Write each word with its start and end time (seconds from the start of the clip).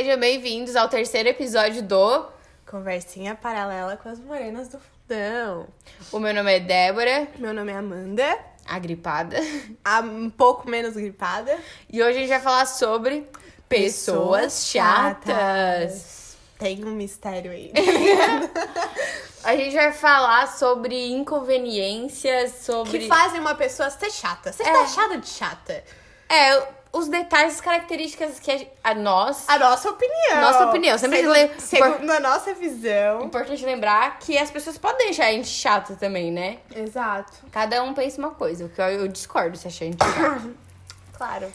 sejam 0.00 0.18
bem-vindos 0.18 0.76
ao 0.76 0.88
terceiro 0.88 1.28
episódio 1.28 1.82
do 1.82 2.26
Conversinha 2.66 3.34
paralela 3.34 3.98
com 3.98 4.08
as 4.08 4.18
morenas 4.18 4.68
do 4.68 4.80
fundão. 4.80 5.68
O 6.10 6.18
meu 6.18 6.32
nome 6.32 6.56
é 6.56 6.58
Débora, 6.58 7.28
Meu 7.36 7.52
nome 7.52 7.70
é 7.70 7.76
Amanda, 7.76 8.38
a 8.66 8.78
gripada, 8.78 9.36
a 9.84 10.00
um 10.00 10.30
pouco 10.30 10.66
menos 10.70 10.94
gripada. 10.94 11.54
e 11.92 12.02
hoje 12.02 12.16
a 12.16 12.20
gente 12.20 12.30
vai 12.30 12.40
falar 12.40 12.64
sobre 12.64 13.28
pessoas 13.68 14.64
chatas. 14.68 16.34
Tem 16.58 16.82
um 16.82 16.92
mistério 16.92 17.50
aí. 17.50 17.70
A 19.44 19.54
gente 19.54 19.74
vai 19.74 19.92
falar 19.92 20.46
sobre 20.48 21.10
inconveniências, 21.12 22.52
sobre. 22.62 23.00
que 23.00 23.06
fazem 23.06 23.38
uma 23.38 23.54
pessoa 23.54 23.90
ser 23.90 24.10
chata. 24.10 24.50
Você 24.50 24.62
É. 24.62 24.72
tá 24.72 24.86
chata 24.86 25.18
de 25.18 25.28
chata? 25.28 25.84
É, 26.26 26.79
os 26.92 27.08
detalhes, 27.08 27.54
as 27.54 27.60
características 27.60 28.40
que 28.40 28.50
a, 28.50 28.56
gente- 28.58 28.70
a 28.82 28.94
nós. 28.94 29.44
A 29.48 29.58
nossa 29.58 29.90
opinião. 29.90 30.40
Nossa 30.40 30.66
opinião, 30.66 30.98
sempre 30.98 31.18
segundo, 31.18 31.32
le- 31.34 31.50
segundo 31.60 32.10
a 32.10 32.20
nossa 32.20 32.52
visão. 32.54 33.22
Importante 33.22 33.64
lembrar 33.64 34.18
que 34.18 34.36
as 34.36 34.50
pessoas 34.50 34.76
podem 34.78 35.06
deixar 35.06 35.26
a 35.26 35.32
gente 35.32 35.48
chata 35.48 35.94
também, 35.94 36.32
né? 36.32 36.58
Exato. 36.74 37.32
Cada 37.52 37.82
um 37.82 37.94
pensa 37.94 38.18
uma 38.18 38.30
coisa, 38.32 38.64
o 38.64 38.68
que 38.68 38.80
eu, 38.80 38.86
eu 38.86 39.08
discordo 39.08 39.56
se 39.56 39.68
achar 39.68 39.84
a 39.84 39.88
gente 39.88 40.04
chata. 40.04 40.50
Claro. 41.16 41.52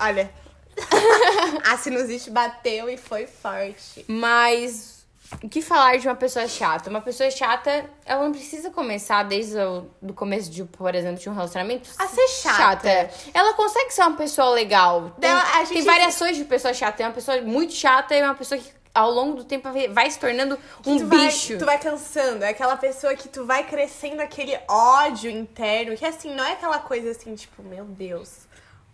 Olha. 0.00 0.30
a 1.64 1.76
sinusite 1.76 2.30
bateu 2.30 2.88
e 2.88 2.96
foi 2.96 3.26
forte. 3.26 4.04
Mas 4.08 4.95
o 5.42 5.48
que 5.48 5.60
falar 5.62 5.98
de 5.98 6.06
uma 6.06 6.14
pessoa 6.14 6.46
chata? 6.46 6.88
Uma 6.90 7.00
pessoa 7.00 7.30
chata, 7.30 7.88
ela 8.04 8.22
não 8.24 8.32
precisa 8.32 8.70
começar 8.70 9.22
desde 9.24 9.56
o 9.58 9.86
do 10.00 10.12
começo 10.14 10.50
de, 10.50 10.64
por 10.64 10.94
exemplo, 10.94 11.20
de 11.20 11.28
um 11.28 11.34
relacionamento 11.34 11.90
A 11.98 12.06
ser 12.06 12.28
chata. 12.28 13.10
Ela 13.34 13.52
consegue 13.54 13.90
ser 13.92 14.02
uma 14.02 14.16
pessoa 14.16 14.50
legal. 14.50 15.10
Tem, 15.20 15.28
Dela- 15.30 15.42
a 15.54 15.64
gente- 15.64 15.72
tem 15.74 15.82
variações 15.82 16.36
de 16.36 16.44
pessoa 16.44 16.72
chata. 16.72 16.96
Tem 16.98 17.06
uma 17.06 17.12
pessoa 17.12 17.40
muito 17.42 17.72
chata 17.72 18.14
e 18.14 18.22
uma 18.22 18.34
pessoa 18.34 18.60
que 18.60 18.70
ao 18.94 19.10
longo 19.10 19.36
do 19.36 19.44
tempo 19.44 19.70
vai- 19.70 19.88
vai 19.88 20.10
se 20.10 20.18
tornando 20.18 20.58
um 20.86 20.96
tu 20.98 21.06
vai, 21.06 21.26
bicho. 21.26 21.58
tu 21.58 21.66
vai 21.66 21.78
cansando. 21.78 22.42
É 22.44 22.48
aquela 22.48 22.76
pessoa 22.76 23.14
que 23.14 23.28
tu 23.28 23.44
vai 23.44 23.62
crescendo 23.64 24.20
aquele 24.20 24.58
ódio 24.68 25.30
interno. 25.30 25.94
Que 25.96 26.06
assim, 26.06 26.34
não 26.34 26.44
é 26.44 26.52
aquela 26.52 26.78
coisa 26.78 27.10
assim, 27.10 27.34
tipo, 27.34 27.62
meu 27.62 27.84
Deus. 27.84 28.46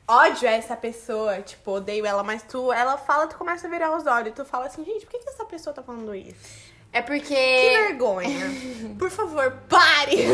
Ódio 0.06 0.48
é 0.48 0.56
essa 0.56 0.76
pessoa, 0.76 1.40
tipo, 1.40 1.70
odeio 1.70 2.04
ela, 2.04 2.22
mas 2.22 2.42
tu, 2.42 2.72
ela 2.72 2.98
fala, 2.98 3.26
tu 3.26 3.36
começa 3.36 3.66
a 3.66 3.70
virar 3.70 3.96
os 3.96 4.06
olhos. 4.06 4.34
Tu 4.34 4.44
fala 4.44 4.66
assim, 4.66 4.84
gente, 4.84 5.06
por 5.06 5.12
que, 5.12 5.18
que 5.18 5.28
essa 5.28 5.44
pessoa 5.44 5.72
tá 5.72 5.82
falando 5.82 6.14
isso? 6.14 6.72
É 6.92 7.00
Que 7.00 7.06
porque 7.06 7.34
vergonha. 7.34 8.46
Por 8.98 9.10
favor, 9.10 9.50
pare! 9.66 10.26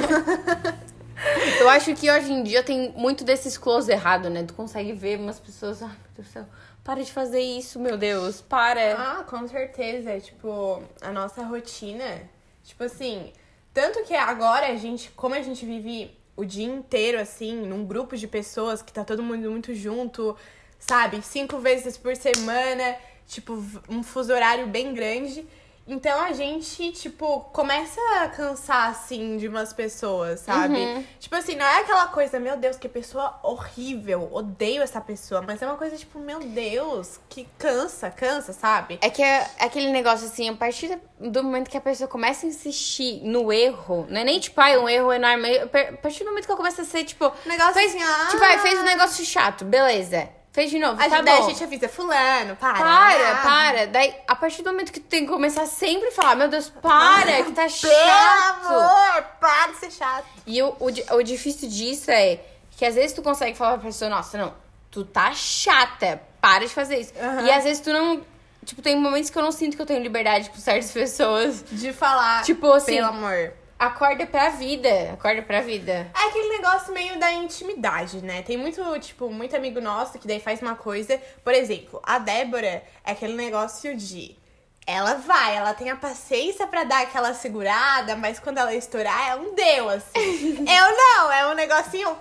eu 1.60 1.68
acho 1.70 1.94
que 1.94 2.10
hoje 2.10 2.32
em 2.32 2.42
dia 2.42 2.64
tem 2.64 2.92
muito 2.96 3.22
desses 3.22 3.56
close 3.56 3.90
errado, 3.90 4.28
né? 4.28 4.42
Tu 4.42 4.54
consegue 4.54 4.92
ver 4.92 5.20
umas 5.20 5.38
pessoas, 5.38 5.80
ai 5.82 5.88
meu 5.88 5.96
Deus 6.16 6.26
do 6.26 6.32
céu, 6.32 6.46
para 6.82 7.04
de 7.04 7.12
fazer 7.12 7.40
isso, 7.40 7.78
meu 7.78 7.96
Deus, 7.96 8.40
para. 8.40 8.94
Ah, 8.94 9.24
com 9.24 9.46
certeza. 9.46 10.18
Tipo, 10.18 10.82
a 11.00 11.12
nossa 11.12 11.44
rotina. 11.44 12.22
Tipo 12.64 12.82
assim, 12.82 13.32
tanto 13.72 14.02
que 14.02 14.14
agora 14.14 14.66
a 14.66 14.76
gente, 14.76 15.10
como 15.10 15.36
a 15.36 15.42
gente 15.42 15.64
vive 15.64 16.17
o 16.38 16.44
dia 16.44 16.64
inteiro, 16.64 17.18
assim, 17.18 17.66
num 17.66 17.84
grupo 17.84 18.16
de 18.16 18.28
pessoas 18.28 18.80
que 18.80 18.92
tá 18.92 19.02
todo 19.02 19.24
mundo 19.24 19.50
muito 19.50 19.74
junto, 19.74 20.36
sabe? 20.78 21.20
Cinco 21.20 21.58
vezes 21.58 21.98
por 21.98 22.14
semana, 22.14 22.94
tipo, 23.26 23.60
um 23.88 24.04
fuso 24.04 24.32
horário 24.32 24.68
bem 24.68 24.94
grande. 24.94 25.44
Então 25.88 26.20
a 26.20 26.32
gente, 26.32 26.92
tipo, 26.92 27.40
começa 27.52 27.98
a 28.20 28.28
cansar, 28.28 28.90
assim, 28.90 29.38
de 29.38 29.48
umas 29.48 29.72
pessoas, 29.72 30.40
sabe? 30.40 30.76
Uhum. 30.76 31.04
Tipo 31.18 31.34
assim, 31.34 31.56
não 31.56 31.64
é 31.64 31.80
aquela 31.80 32.06
coisa, 32.08 32.38
meu 32.38 32.56
Deus, 32.58 32.76
que 32.76 32.88
pessoa 32.88 33.40
horrível, 33.42 34.28
odeio 34.30 34.82
essa 34.82 35.00
pessoa, 35.00 35.40
mas 35.40 35.62
é 35.62 35.66
uma 35.66 35.76
coisa, 35.76 35.96
tipo, 35.96 36.18
meu 36.18 36.40
Deus, 36.40 37.18
que 37.28 37.48
cansa, 37.58 38.10
cansa, 38.10 38.52
sabe? 38.52 38.98
É 39.00 39.08
que 39.08 39.22
é 39.22 39.50
aquele 39.58 39.90
negócio 39.90 40.26
assim, 40.26 40.48
a 40.50 40.54
partir 40.54 40.98
do 41.18 41.42
momento 41.42 41.70
que 41.70 41.76
a 41.76 41.80
pessoa 41.80 42.06
começa 42.06 42.44
a 42.44 42.48
insistir 42.48 43.22
no 43.24 43.50
erro, 43.50 44.06
não 44.10 44.20
é 44.20 44.24
nem 44.24 44.38
tipo, 44.38 44.60
ai, 44.60 44.76
um 44.76 44.88
erro 44.88 45.12
enorme. 45.12 45.58
A 45.58 45.66
partir 45.96 46.20
do 46.20 46.26
momento 46.26 46.44
que 46.44 46.50
ela 46.50 46.58
começa 46.58 46.82
a 46.82 46.84
ser, 46.84 47.04
tipo, 47.04 47.32
Negócio 47.46 47.74
fez, 47.74 47.94
assim, 47.94 48.02
ah. 48.02 48.28
tipo, 48.30 48.44
ai, 48.44 48.58
fez 48.58 48.78
um 48.78 48.84
negócio 48.84 49.24
chato, 49.24 49.64
beleza. 49.64 50.28
Fez 50.52 50.70
de 50.70 50.78
novo, 50.78 50.94
A 51.00 51.08
tá 51.08 51.16
gente, 51.16 51.24
daí 51.24 51.38
a 51.38 51.42
gente 51.42 51.62
avisa, 51.62 51.88
fulano, 51.88 52.56
para. 52.56 52.78
Para, 52.78 53.32
ah, 53.32 53.42
para. 53.42 53.86
Daí, 53.86 54.14
a 54.26 54.34
partir 54.34 54.62
do 54.62 54.70
momento 54.70 54.90
que 54.90 54.98
tu 54.98 55.06
tem 55.06 55.24
que 55.26 55.30
começar 55.30 55.66
sempre 55.66 56.08
a 56.08 56.12
falar, 56.12 56.34
meu 56.36 56.48
Deus, 56.48 56.68
para, 56.82 57.42
que 57.44 57.52
tá 57.52 57.62
Pelo 57.68 57.70
chato. 57.70 58.66
amor, 58.66 59.22
para 59.38 59.66
de 59.72 59.76
ser 59.78 59.90
chato. 59.92 60.26
E 60.46 60.60
o, 60.62 60.68
o, 60.80 60.86
o 61.16 61.22
difícil 61.22 61.68
disso 61.68 62.10
é 62.10 62.40
que 62.76 62.84
às 62.84 62.94
vezes 62.94 63.12
tu 63.12 63.22
consegue 63.22 63.56
falar 63.56 63.74
pra 63.74 63.86
pessoa, 63.88 64.08
nossa, 64.08 64.36
não, 64.38 64.54
tu 64.90 65.04
tá 65.04 65.32
chata, 65.34 66.20
para 66.40 66.66
de 66.66 66.72
fazer 66.72 66.98
isso. 67.00 67.12
Aham. 67.20 67.42
E 67.46 67.50
às 67.52 67.64
vezes 67.64 67.80
tu 67.80 67.92
não. 67.92 68.22
Tipo, 68.64 68.82
tem 68.82 68.96
momentos 68.96 69.30
que 69.30 69.38
eu 69.38 69.42
não 69.42 69.52
sinto 69.52 69.76
que 69.76 69.82
eu 69.82 69.86
tenho 69.86 70.02
liberdade 70.02 70.50
com 70.50 70.56
certas 70.58 70.90
pessoas. 70.92 71.64
De 71.70 71.92
falar, 71.92 72.42
Tipo 72.42 72.72
assim- 72.72 72.96
pelo 72.96 73.08
amor. 73.08 73.52
Acorda 73.78 74.26
pra 74.26 74.48
vida. 74.48 75.12
Acorda 75.12 75.40
pra 75.40 75.60
vida. 75.60 76.10
É 76.12 76.26
aquele 76.26 76.48
negócio 76.48 76.92
meio 76.92 77.16
da 77.20 77.32
intimidade, 77.32 78.20
né? 78.22 78.42
Tem 78.42 78.56
muito, 78.56 78.82
tipo, 78.98 79.30
muito 79.30 79.54
amigo 79.54 79.80
nosso 79.80 80.18
que 80.18 80.26
daí 80.26 80.40
faz 80.40 80.60
uma 80.60 80.74
coisa. 80.74 81.20
Por 81.44 81.54
exemplo, 81.54 82.00
a 82.02 82.18
Débora 82.18 82.82
é 83.04 83.12
aquele 83.12 83.34
negócio 83.34 83.96
de. 83.96 84.36
Ela 84.84 85.14
vai, 85.14 85.54
ela 85.54 85.74
tem 85.74 85.90
a 85.90 85.96
paciência 85.96 86.66
pra 86.66 86.82
dar 86.82 87.02
aquela 87.02 87.34
segurada, 87.34 88.16
mas 88.16 88.40
quando 88.40 88.58
ela 88.58 88.74
estourar, 88.74 89.28
é 89.28 89.36
um 89.36 89.54
deu, 89.54 89.88
assim. 89.90 90.64
Eu 90.66 90.96
não, 90.96 91.30
é 91.30 91.46
um 91.46 91.54
negocinho. 91.54 92.16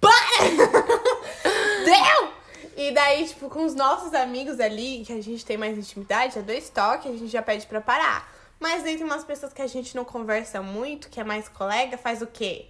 Para! 0.00 0.12
Deu! 1.84 2.32
E 2.76 2.92
daí, 2.92 3.26
tipo, 3.26 3.50
com 3.50 3.64
os 3.64 3.74
nossos 3.74 4.14
amigos 4.14 4.58
ali, 4.58 5.04
que 5.04 5.12
a 5.12 5.20
gente 5.20 5.44
tem 5.44 5.58
mais 5.58 5.76
intimidade, 5.76 6.38
é 6.38 6.42
dois 6.42 6.70
toques, 6.70 7.10
a 7.10 7.16
gente 7.16 7.28
já 7.28 7.42
pede 7.42 7.66
pra 7.66 7.80
parar. 7.80 8.32
Mas 8.62 8.84
tem 8.84 9.02
umas 9.02 9.24
pessoas 9.24 9.52
que 9.52 9.60
a 9.60 9.66
gente 9.66 9.94
não 9.96 10.04
conversa 10.04 10.62
muito, 10.62 11.10
que 11.10 11.20
é 11.20 11.24
mais 11.24 11.48
colega, 11.48 11.98
faz 11.98 12.22
o 12.22 12.26
quê? 12.26 12.66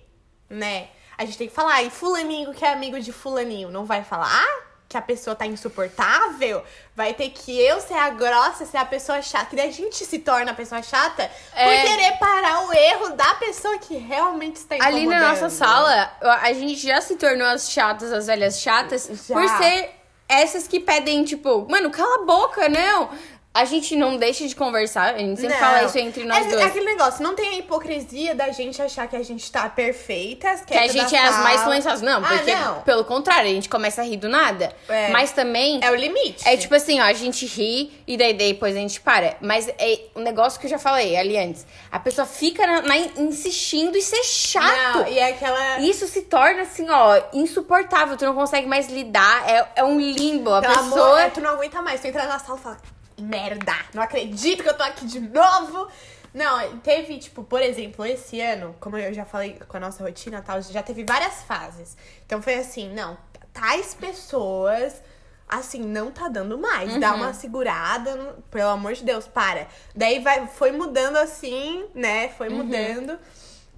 Né? 0.48 0.88
A 1.18 1.24
gente 1.26 1.36
tem 1.36 1.48
que 1.48 1.54
falar, 1.54 1.82
e 1.82 1.90
fulaninho 1.90 2.54
que 2.54 2.64
é 2.64 2.72
amigo 2.72 2.98
de 2.98 3.12
fulaninho, 3.12 3.70
não 3.70 3.84
vai 3.84 4.02
falar 4.02 4.46
que 4.88 4.96
a 4.96 5.02
pessoa 5.02 5.34
tá 5.34 5.46
insuportável? 5.46 6.62
Vai 6.94 7.14
ter 7.14 7.30
que 7.30 7.58
eu 7.58 7.80
ser 7.80 7.94
a 7.94 8.10
grossa, 8.10 8.66
ser 8.66 8.76
a 8.76 8.84
pessoa 8.84 9.22
chata. 9.22 9.54
E 9.54 9.56
daí 9.56 9.68
a 9.68 9.72
gente 9.72 10.04
se 10.04 10.18
torna 10.18 10.50
a 10.52 10.54
pessoa 10.54 10.82
chata 10.82 11.30
É. 11.54 11.64
por 11.64 11.88
querer 11.88 12.18
parar 12.18 12.68
o 12.68 12.72
erro 12.74 13.10
da 13.10 13.34
pessoa 13.34 13.78
que 13.78 13.96
realmente 13.96 14.56
está 14.56 14.76
incomodando. 14.76 14.98
Ali 14.98 15.06
na 15.06 15.28
nossa 15.30 15.48
sala, 15.48 16.12
a 16.20 16.52
gente 16.52 16.86
já 16.86 17.00
se 17.00 17.16
tornou 17.16 17.46
as 17.46 17.70
chatas, 17.70 18.12
as 18.12 18.26
velhas 18.26 18.60
chatas, 18.60 19.08
Já. 19.26 19.34
por 19.34 19.48
ser 19.48 19.90
essas 20.28 20.66
que 20.68 20.80
pedem, 20.80 21.24
tipo, 21.24 21.66
mano, 21.70 21.90
cala 21.90 22.22
a 22.22 22.26
boca, 22.26 22.68
não. 22.68 23.10
A 23.54 23.66
gente 23.66 23.94
não 23.94 24.16
deixa 24.16 24.48
de 24.48 24.56
conversar, 24.56 25.14
a 25.14 25.18
gente 25.18 25.38
sempre 25.38 25.54
Não. 25.54 25.60
fala 25.60 25.84
isso 25.84 25.98
entre 25.98 26.24
nós 26.24 26.46
é, 26.46 26.48
dois. 26.48 26.62
É 26.62 26.64
aquele 26.64 26.86
negócio, 26.86 27.22
não 27.22 27.34
tem 27.34 27.48
a 27.50 27.58
hipocrisia 27.58 28.34
da 28.34 28.50
gente 28.50 28.80
achar 28.80 29.06
que 29.06 29.14
a 29.14 29.22
gente 29.22 29.52
tá 29.52 29.68
perfeita, 29.68 30.48
Que 30.66 30.72
a 30.74 30.86
gente 30.86 31.14
é 31.14 31.20
as 31.22 31.36
mais 31.40 31.60
silenciosas. 31.60 32.00
Não, 32.00 32.24
Ah, 32.24 32.28
porque, 32.28 32.54
não. 32.54 32.80
pelo 32.80 33.04
contrário, 33.04 33.50
a 33.50 33.52
gente 33.52 33.68
começa 33.68 34.00
a 34.00 34.04
rir 34.04 34.16
do 34.16 34.26
nada. 34.26 34.74
É. 34.88 35.08
Mas 35.08 35.32
também. 35.32 35.80
É 35.82 35.90
o 35.90 35.94
limite. 35.94 36.48
É 36.48 36.56
tipo 36.56 36.74
assim, 36.74 36.98
ó, 37.00 37.04
a 37.04 37.12
gente 37.12 37.44
ri 37.44 37.92
e 38.06 38.16
daí 38.16 38.32
depois 38.32 38.74
a 38.74 38.78
gente 38.78 39.00
para. 39.02 39.36
Mas 39.40 39.68
é 39.68 40.00
um 40.16 40.22
negócio 40.22 40.58
que 40.58 40.64
eu 40.66 40.70
já 40.70 40.78
falei 40.78 41.14
ali 41.16 41.36
antes. 41.36 41.66
A 41.90 41.98
pessoa 41.98 42.26
fica 42.26 42.66
na, 42.66 42.80
na- 42.80 42.96
insistindo 43.18 43.98
em 43.98 44.00
ser 44.00 44.24
chato. 44.24 44.98
Não, 45.00 45.08
e 45.08 45.18
é 45.18 45.28
aquela. 45.28 45.78
Isso 45.80 46.06
se 46.08 46.22
torna 46.22 46.62
assim, 46.62 46.88
ó, 46.88 47.20
insuportável. 47.34 48.16
Tu 48.16 48.24
não 48.24 48.34
consegue 48.34 48.66
mais 48.66 48.88
lidar. 48.88 49.46
É, 49.46 49.68
é 49.76 49.84
um 49.84 50.00
limbo. 50.00 50.54
A 50.54 50.62
Pelo 50.62 50.72
pessoa. 50.74 51.06
amor, 51.06 51.20
é, 51.20 51.28
tu 51.28 51.40
não 51.42 51.50
aguenta 51.50 51.82
mais. 51.82 52.00
Tu 52.00 52.06
entra 52.06 52.24
na 52.26 52.38
sala 52.38 52.58
e 52.58 52.62
fala, 52.62 52.78
merda, 53.22 53.72
não 53.94 54.02
acredito 54.02 54.62
que 54.62 54.68
eu 54.68 54.76
tô 54.76 54.82
aqui 54.82 55.06
de 55.06 55.20
novo. 55.20 55.88
Não, 56.34 56.78
teve, 56.78 57.18
tipo, 57.18 57.44
por 57.44 57.60
exemplo, 57.60 58.04
esse 58.06 58.40
ano, 58.40 58.74
como 58.80 58.96
eu 58.96 59.12
já 59.12 59.24
falei 59.24 59.58
com 59.68 59.76
a 59.76 59.80
nossa 59.80 60.02
rotina 60.02 60.38
e 60.38 60.42
tal, 60.42 60.62
já 60.62 60.82
teve 60.82 61.04
várias 61.04 61.42
fases. 61.42 61.94
Então 62.24 62.40
foi 62.40 62.54
assim, 62.54 62.88
não, 62.94 63.18
tais 63.52 63.92
pessoas, 63.94 65.02
assim, 65.46 65.80
não 65.82 66.10
tá 66.10 66.28
dando 66.28 66.56
mais. 66.58 66.98
Dá 66.98 67.14
uma 67.14 67.34
segurada, 67.34 68.16
não- 68.16 68.32
pelo 68.50 68.70
amor 68.70 68.94
de 68.94 69.04
Deus, 69.04 69.26
para. 69.28 69.66
Daí 69.94 70.20
vai, 70.20 70.46
foi 70.46 70.72
mudando 70.72 71.16
assim, 71.16 71.84
né? 71.94 72.30
Foi 72.30 72.48
mudando. 72.48 73.18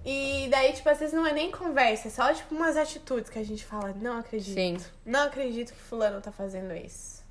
E 0.06 0.46
daí, 0.50 0.72
tipo, 0.74 0.88
às 0.88 0.98
vezes 1.00 1.14
não 1.14 1.26
é 1.26 1.32
nem 1.32 1.50
conversa, 1.50 2.06
é 2.08 2.10
só, 2.10 2.32
tipo, 2.32 2.54
umas 2.54 2.76
atitudes 2.76 3.30
que 3.30 3.38
a 3.38 3.44
gente 3.44 3.64
fala, 3.64 3.92
não 4.00 4.18
acredito. 4.18 4.54
Sim. 4.54 4.76
Não 5.04 5.22
acredito 5.24 5.72
que 5.72 5.80
fulano 5.80 6.20
tá 6.20 6.30
fazendo 6.30 6.72
isso. 6.76 7.23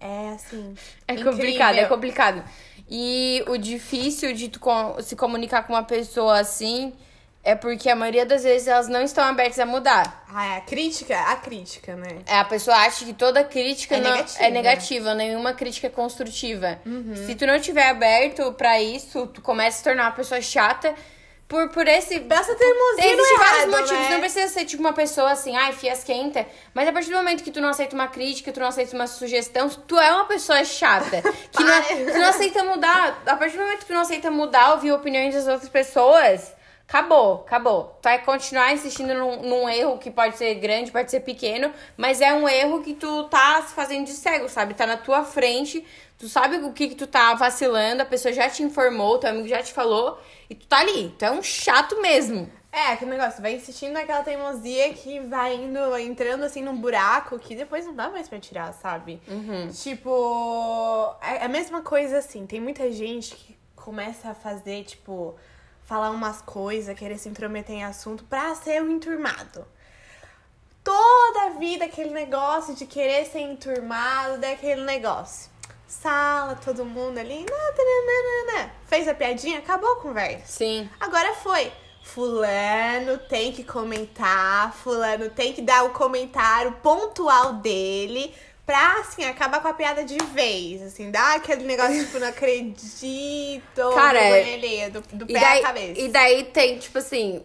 É 0.00 0.30
assim. 0.34 0.74
É 1.06 1.12
incrível. 1.12 1.32
complicado, 1.32 1.76
é 1.76 1.84
complicado. 1.84 2.44
E 2.88 3.44
o 3.46 3.56
difícil 3.58 4.32
de 4.32 4.48
tu 4.48 4.60
se 5.02 5.14
comunicar 5.14 5.62
com 5.64 5.74
uma 5.74 5.82
pessoa 5.84 6.40
assim 6.40 6.92
é 7.42 7.54
porque 7.54 7.88
a 7.88 7.96
maioria 7.96 8.26
das 8.26 8.42
vezes 8.42 8.68
elas 8.68 8.88
não 8.88 9.00
estão 9.02 9.24
abertas 9.24 9.58
a 9.58 9.64
mudar. 9.66 10.24
Ah, 10.32 10.54
é 10.54 10.56
a 10.58 10.60
crítica, 10.60 11.18
a 11.18 11.36
crítica, 11.36 11.96
né? 11.96 12.18
É, 12.26 12.38
a 12.38 12.44
pessoa 12.44 12.76
acha 12.76 13.04
que 13.04 13.12
toda 13.14 13.42
crítica 13.44 13.96
É 13.96 14.00
não- 14.00 14.10
negativa. 14.10 14.44
é 14.44 14.50
negativa, 14.50 15.14
nenhuma 15.14 15.52
crítica 15.54 15.86
é 15.86 15.90
construtiva. 15.90 16.78
Uhum. 16.84 17.14
Se 17.26 17.34
tu 17.34 17.46
não 17.46 17.58
tiver 17.60 17.88
aberto 17.88 18.52
pra 18.54 18.80
isso, 18.82 19.26
tu 19.28 19.40
começa 19.40 19.76
a 19.76 19.78
se 19.78 19.84
tornar 19.84 20.04
uma 20.04 20.12
pessoa 20.12 20.40
chata 20.42 20.94
por, 21.50 21.68
por 21.68 21.86
esse. 21.88 22.20
Passa 22.20 22.54
teimosia 22.54 23.16
no 23.16 23.22
Existem 23.22 23.36
vários 23.38 23.56
errado, 23.64 23.70
motivos. 23.72 24.04
né? 24.04 24.10
Não 24.10 24.20
precisa 24.20 24.46
ser 24.48 24.64
tipo 24.64 24.80
uma 24.80 24.92
pessoa 24.92 25.32
assim, 25.32 25.56
ai, 25.56 25.72
fiasquenta. 25.72 26.46
Mas 26.72 26.88
a 26.88 26.92
partir 26.92 27.10
do 27.10 27.16
momento 27.16 27.42
que 27.42 27.50
tu 27.50 27.60
não 27.60 27.68
aceita 27.68 27.92
uma 27.96 28.06
crítica, 28.06 28.52
tu 28.52 28.60
não 28.60 28.68
aceita 28.68 28.94
uma 28.94 29.08
sugestão, 29.08 29.68
tu 29.68 29.98
é 29.98 30.12
uma 30.12 30.26
pessoa 30.26 30.64
chata. 30.64 31.20
Que 31.50 31.64
não, 31.64 31.82
tu 31.82 32.18
não 32.18 32.28
aceita 32.28 32.62
mudar. 32.62 33.20
A 33.26 33.34
partir 33.36 33.56
do 33.56 33.64
momento 33.64 33.80
que 33.80 33.86
tu 33.86 33.92
não 33.92 34.02
aceita 34.02 34.30
mudar, 34.30 34.74
ouvir 34.74 34.92
opiniões 34.92 35.34
das 35.34 35.48
outras 35.48 35.68
pessoas. 35.68 36.54
Acabou, 36.88 37.44
acabou. 37.46 37.98
Tu 38.00 38.04
vai 38.04 38.22
continuar 38.22 38.72
insistindo 38.72 39.12
num, 39.14 39.42
num 39.42 39.68
erro 39.68 39.98
que 39.98 40.10
pode 40.10 40.36
ser 40.36 40.54
grande, 40.54 40.90
pode 40.92 41.10
ser 41.10 41.20
pequeno, 41.20 41.72
mas 41.96 42.20
é 42.20 42.32
um 42.32 42.48
erro 42.48 42.82
que 42.82 42.94
tu 42.94 43.24
tá 43.24 43.62
se 43.62 43.74
fazendo 43.74 44.06
de 44.06 44.12
cego, 44.12 44.48
sabe? 44.48 44.74
Tá 44.74 44.86
na 44.86 44.96
tua 44.96 45.24
frente, 45.24 45.84
tu 46.18 46.28
sabe 46.28 46.56
o 46.58 46.72
que 46.72 46.88
que 46.88 46.94
tu 46.96 47.06
tá 47.06 47.34
vacilando, 47.34 48.02
a 48.02 48.04
pessoa 48.04 48.32
já 48.32 48.48
te 48.50 48.62
informou, 48.62 49.18
teu 49.18 49.30
amigo 49.30 49.46
já 49.46 49.62
te 49.62 49.72
falou, 49.72 50.18
e 50.50 50.54
tu 50.54 50.66
tá 50.66 50.80
ali. 50.80 51.14
Tu 51.16 51.24
é 51.24 51.30
um 51.30 51.42
chato 51.42 52.02
mesmo. 52.02 52.50
É, 52.72 52.92
aquele 52.92 53.10
negócio, 53.12 53.42
vai 53.42 53.54
insistindo 53.54 53.92
naquela 53.92 54.22
teimosia 54.22 54.92
que 54.94 55.18
vai 55.20 55.56
indo, 55.56 55.96
entrando 55.98 56.44
assim 56.44 56.62
num 56.62 56.76
buraco 56.76 57.38
que 57.38 57.56
depois 57.56 57.84
não 57.84 57.94
dá 57.94 58.08
mais 58.10 58.28
pra 58.28 58.38
tirar, 58.38 58.72
sabe? 58.74 59.20
Tipo, 59.72 61.16
é 61.20 61.44
a 61.44 61.48
mesma 61.48 61.82
coisa 61.82 62.18
assim, 62.18 62.46
tem 62.46 62.60
muita 62.60 62.90
gente 62.92 63.34
que 63.34 63.58
começa 63.74 64.30
a 64.30 64.34
fazer, 64.34 64.84
tipo, 64.84 65.34
falar 65.82 66.10
umas 66.10 66.42
coisas, 66.42 66.96
querer 66.96 67.18
se 67.18 67.28
intrometer 67.28 67.74
em 67.74 67.82
assunto 67.84 68.22
pra 68.24 68.54
ser 68.54 68.80
um 68.80 68.90
enturmado. 68.90 69.66
Toda 70.84 71.46
a 71.46 71.50
vida 71.58 71.86
aquele 71.86 72.10
negócio 72.10 72.74
de 72.76 72.86
querer 72.86 73.24
ser 73.26 73.40
enturmado, 73.40 74.38
daquele 74.38 74.82
negócio. 74.82 75.49
Sala, 75.90 76.54
todo 76.64 76.84
mundo 76.84 77.18
ali, 77.18 77.44
nananana. 77.44 78.72
fez 78.86 79.08
a 79.08 79.14
piadinha, 79.14 79.58
acabou 79.58 79.92
a 79.94 79.96
conversa. 79.96 80.44
Sim. 80.46 80.88
Agora 81.00 81.34
foi. 81.34 81.72
Fulano 82.02 83.18
tem 83.28 83.52
que 83.52 83.64
comentar, 83.64 84.72
fulano 84.72 85.28
tem 85.30 85.52
que 85.52 85.60
dar 85.60 85.84
o 85.84 85.90
comentário 85.90 86.72
pontual 86.82 87.54
dele 87.54 88.32
pra, 88.64 89.00
assim, 89.00 89.24
acabar 89.24 89.60
com 89.60 89.68
a 89.68 89.74
piada 89.74 90.04
de 90.04 90.16
vez. 90.32 90.80
Assim, 90.80 91.10
dar 91.10 91.36
aquele 91.36 91.64
negócio, 91.64 92.04
tipo, 92.04 92.18
não 92.20 92.28
acredito. 92.28 93.90
Cara, 93.94 94.20
do, 94.92 95.00
do 95.16 95.24
E 95.28 95.32
pé 95.34 95.38
à 95.38 95.42
daí, 95.42 95.62
cabeça. 95.62 96.00
e 96.00 96.08
daí 96.08 96.44
tem, 96.44 96.78
tipo 96.78 96.98
assim, 96.98 97.42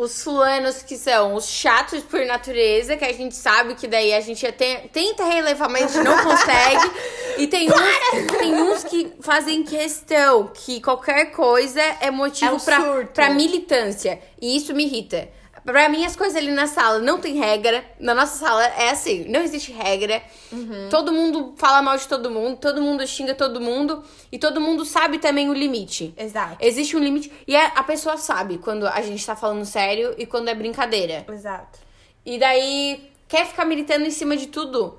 os 0.00 0.22
fulanos 0.22 0.82
que 0.82 0.96
são 0.96 1.34
os 1.34 1.46
chatos 1.46 2.02
por 2.02 2.24
natureza, 2.24 2.96
que 2.96 3.04
a 3.04 3.12
gente 3.12 3.36
sabe 3.36 3.74
que 3.74 3.86
daí 3.86 4.14
a 4.14 4.20
gente 4.20 4.46
até 4.46 4.88
tenta 4.90 5.24
relevar, 5.24 5.68
mas 5.68 5.84
a 5.84 5.86
gente 5.88 6.04
não 6.04 6.24
consegue. 6.24 6.90
E 7.36 7.46
tem 7.46 7.68
uns, 7.70 8.38
tem 8.38 8.54
uns 8.54 8.84
que 8.84 9.12
fazem 9.20 9.62
questão 9.62 10.50
que 10.54 10.80
qualquer 10.80 11.26
coisa 11.32 11.82
é 12.00 12.10
motivo 12.10 12.52
É 12.52 12.54
um 12.54 13.06
pra, 13.06 13.30
militância. 13.30 14.18
E 14.40 14.56
isso 14.56 14.74
me 14.74 14.84
irrita. 14.84 15.28
Pra 15.70 15.88
mim, 15.88 16.04
as 16.04 16.16
coisas 16.16 16.36
ali 16.36 16.50
na 16.50 16.66
sala 16.66 16.98
não 16.98 17.20
tem 17.20 17.38
regra. 17.38 17.84
Na 18.00 18.12
nossa 18.12 18.44
sala 18.44 18.64
é 18.64 18.90
assim, 18.90 19.24
não 19.28 19.40
existe 19.40 19.70
regra. 19.70 20.20
Uhum. 20.50 20.88
Todo 20.90 21.12
mundo 21.12 21.54
fala 21.56 21.80
mal 21.80 21.96
de 21.96 22.08
todo 22.08 22.28
mundo, 22.28 22.56
todo 22.56 22.82
mundo 22.82 23.06
xinga 23.06 23.34
todo 23.34 23.60
mundo. 23.60 24.02
E 24.32 24.38
todo 24.38 24.60
mundo 24.60 24.84
sabe 24.84 25.18
também 25.18 25.48
o 25.48 25.54
limite. 25.54 26.12
Exato. 26.16 26.56
Existe 26.60 26.96
um 26.96 27.00
limite. 27.00 27.30
E 27.46 27.54
a, 27.54 27.66
a 27.68 27.84
pessoa 27.84 28.16
sabe 28.16 28.58
quando 28.58 28.86
a 28.86 29.00
gente 29.00 29.24
tá 29.24 29.36
falando 29.36 29.64
sério 29.64 30.14
e 30.18 30.26
quando 30.26 30.48
é 30.48 30.54
brincadeira. 30.54 31.24
Exato. 31.28 31.78
E 32.26 32.36
daí 32.36 33.08
quer 33.28 33.46
ficar 33.46 33.64
militando 33.64 34.04
em 34.04 34.10
cima 34.10 34.36
de 34.36 34.48
tudo. 34.48 34.98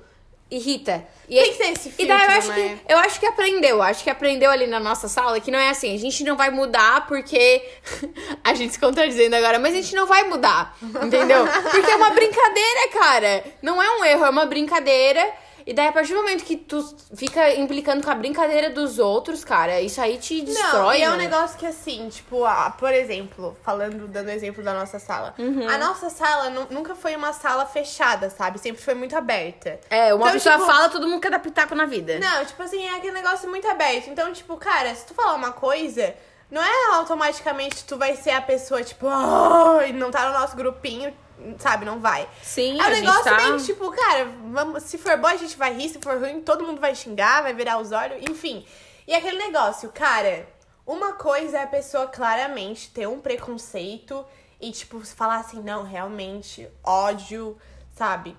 Irrita. 0.52 1.02
E 1.26 1.36
Tem 1.36 1.52
que 1.52 1.58
ter 1.58 1.72
esse 1.72 1.94
E 1.98 2.06
daí 2.06 2.24
eu 2.24 2.30
filtro, 2.30 2.36
acho, 2.36 2.48
né? 2.48 2.78
que, 2.84 2.92
eu 2.92 2.98
acho 2.98 3.20
que 3.20 3.26
aprendeu. 3.26 3.82
Acho 3.82 4.04
que 4.04 4.10
aprendeu 4.10 4.50
ali 4.50 4.66
na 4.66 4.78
nossa 4.78 5.08
sala 5.08 5.40
que 5.40 5.50
não 5.50 5.58
é 5.58 5.70
assim. 5.70 5.94
A 5.94 5.98
gente 5.98 6.22
não 6.24 6.36
vai 6.36 6.50
mudar 6.50 7.06
porque. 7.06 7.66
a 8.44 8.52
gente 8.52 8.74
se 8.74 8.78
contradizendo 8.78 9.34
agora, 9.34 9.58
mas 9.58 9.72
a 9.72 9.76
gente 9.76 9.94
não 9.94 10.06
vai 10.06 10.24
mudar. 10.24 10.76
Entendeu? 10.82 11.46
Porque 11.72 11.90
é 11.90 11.96
uma 11.96 12.10
brincadeira, 12.10 12.88
cara. 12.92 13.44
Não 13.62 13.82
é 13.82 13.90
um 13.98 14.04
erro, 14.04 14.24
é 14.26 14.28
uma 14.30 14.44
brincadeira. 14.44 15.26
E 15.66 15.72
daí, 15.72 15.88
a 15.88 15.92
partir 15.92 16.12
do 16.14 16.18
momento 16.20 16.44
que 16.44 16.56
tu 16.56 16.82
fica 17.14 17.54
implicando 17.54 18.02
com 18.04 18.10
a 18.10 18.14
brincadeira 18.14 18.70
dos 18.70 18.98
outros, 18.98 19.44
cara, 19.44 19.80
isso 19.80 20.00
aí 20.00 20.18
te 20.18 20.38
Não, 20.38 20.44
destrói. 20.46 20.98
e 20.98 21.02
é 21.02 21.06
um 21.08 21.10
mano. 21.12 21.22
negócio 21.22 21.58
que 21.58 21.66
assim, 21.66 22.08
tipo, 22.08 22.44
ah, 22.44 22.74
por 22.78 22.92
exemplo, 22.92 23.56
falando, 23.62 24.08
dando 24.08 24.30
exemplo 24.30 24.62
da 24.62 24.72
nossa 24.74 24.98
sala. 24.98 25.34
Uhum. 25.38 25.68
A 25.68 25.78
nossa 25.78 26.10
sala 26.10 26.50
nu- 26.50 26.66
nunca 26.70 26.94
foi 26.94 27.14
uma 27.16 27.32
sala 27.32 27.64
fechada, 27.66 28.28
sabe? 28.30 28.58
Sempre 28.58 28.82
foi 28.82 28.94
muito 28.94 29.16
aberta. 29.16 29.78
É, 29.90 30.12
uma 30.14 30.22
Então, 30.24 30.32
pessoa 30.34 30.54
tipo, 30.56 30.66
fala, 30.66 30.88
todo 30.88 31.06
mundo 31.08 31.20
quer 31.20 31.30
dar 31.30 31.38
pitaco 31.38 31.74
na 31.74 31.86
vida. 31.86 32.18
Não, 32.18 32.44
tipo 32.44 32.62
assim, 32.62 32.84
é 32.84 32.96
aquele 32.96 33.12
negócio 33.12 33.48
muito 33.48 33.68
aberto. 33.68 34.08
Então, 34.08 34.32
tipo, 34.32 34.56
cara, 34.56 34.94
se 34.94 35.06
tu 35.06 35.14
falar 35.14 35.34
uma 35.34 35.52
coisa, 35.52 36.14
não 36.50 36.62
é 36.62 36.94
automaticamente 36.96 37.84
tu 37.84 37.96
vai 37.96 38.16
ser 38.16 38.30
a 38.30 38.40
pessoa, 38.42 38.82
tipo, 38.82 39.06
oh, 39.06 39.80
e 39.82 39.92
não 39.92 40.10
tá 40.10 40.26
no 40.30 40.38
nosso 40.38 40.56
grupinho, 40.56 41.14
sabe? 41.58 41.84
Não 41.84 42.00
vai. 42.00 42.28
Sim, 42.42 42.80
é 42.80 42.86
um 42.86 42.90
negócio 42.90 43.24
tá... 43.24 43.36
bem 43.36 43.56
tipo, 43.58 43.90
cara, 43.90 44.26
vamos, 44.50 44.82
se 44.84 44.98
for 44.98 45.16
bom 45.16 45.28
a 45.28 45.36
gente 45.36 45.56
vai 45.56 45.74
rir, 45.74 45.88
se 45.88 46.00
for 46.00 46.18
ruim 46.18 46.40
todo 46.40 46.64
mundo 46.64 46.80
vai 46.80 46.94
xingar, 46.94 47.42
vai 47.42 47.54
virar 47.54 47.78
os 47.78 47.92
olhos, 47.92 48.22
enfim. 48.28 48.64
E 49.06 49.14
aquele 49.14 49.38
negócio, 49.38 49.90
cara, 49.90 50.48
uma 50.86 51.12
coisa 51.14 51.58
é 51.58 51.62
a 51.62 51.66
pessoa 51.66 52.06
claramente 52.06 52.90
ter 52.90 53.06
um 53.06 53.20
preconceito 53.20 54.24
e, 54.60 54.70
tipo, 54.70 55.04
falar 55.04 55.38
assim, 55.38 55.60
não, 55.60 55.82
realmente, 55.82 56.68
ódio, 56.84 57.58
sabe? 57.90 58.36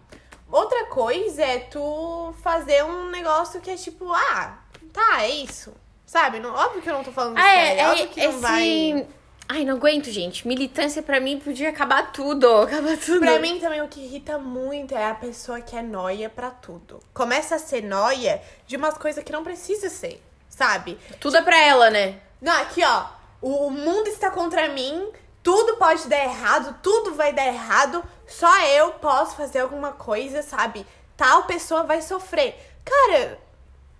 Outra 0.49 0.85
coisa 0.85 1.41
é 1.43 1.59
tu 1.59 2.33
fazer 2.41 2.83
um 2.83 3.09
negócio 3.09 3.59
que 3.59 3.71
é 3.71 3.75
tipo, 3.75 4.11
ah, 4.13 4.59
tá, 4.93 5.23
é 5.23 5.29
isso. 5.29 5.73
Sabe? 6.05 6.39
Não, 6.39 6.53
óbvio 6.53 6.81
que 6.81 6.89
eu 6.89 6.93
não 6.93 7.03
tô 7.03 7.11
falando 7.11 7.37
Ah, 7.37 7.41
sério. 7.41 7.81
é, 7.81 7.89
óbvio 7.89 8.03
é, 8.03 8.07
que 8.07 8.27
não 8.27 8.39
vai. 8.39 9.07
Ai, 9.55 9.63
não 9.65 9.75
aguento, 9.75 10.09
gente. 10.09 10.47
Militância 10.47 11.03
pra 11.03 11.19
mim 11.19 11.39
podia 11.39 11.69
acabar 11.69 12.11
tudo. 12.11 12.47
Acabar 12.63 12.97
tudo. 12.97 13.19
Pra 13.19 13.37
mim 13.37 13.59
também 13.59 13.83
o 13.83 13.87
que 13.87 13.99
irrita 13.99 14.39
muito 14.39 14.95
é 14.95 15.07
a 15.07 15.13
pessoa 15.13 15.61
que 15.61 15.75
é 15.75 15.81
noia 15.83 16.27
pra 16.27 16.49
tudo. 16.49 16.99
Começa 17.13 17.53
a 17.53 17.59
ser 17.59 17.83
noia 17.83 18.41
de 18.65 18.75
umas 18.75 18.97
coisas 18.97 19.23
que 19.23 19.31
não 19.31 19.43
precisa 19.43 19.91
ser, 19.91 20.19
sabe? 20.49 20.97
Tudo 21.19 21.37
é 21.37 21.43
pra 21.43 21.55
ela, 21.55 21.91
né? 21.91 22.19
Não, 22.41 22.51
aqui 22.63 22.83
ó, 22.83 23.05
o, 23.39 23.67
o 23.67 23.69
mundo 23.69 24.07
está 24.07 24.31
contra 24.31 24.69
mim, 24.69 25.07
tudo 25.43 25.77
pode 25.77 26.07
dar 26.07 26.23
errado, 26.23 26.75
tudo 26.81 27.13
vai 27.13 27.31
dar 27.31 27.45
errado, 27.45 28.03
só 28.25 28.59
eu 28.65 28.93
posso 28.93 29.35
fazer 29.35 29.59
alguma 29.59 29.91
coisa, 29.91 30.41
sabe? 30.41 30.83
Tal 31.15 31.43
pessoa 31.43 31.83
vai 31.83 32.01
sofrer. 32.01 32.55
Cara, 32.83 33.37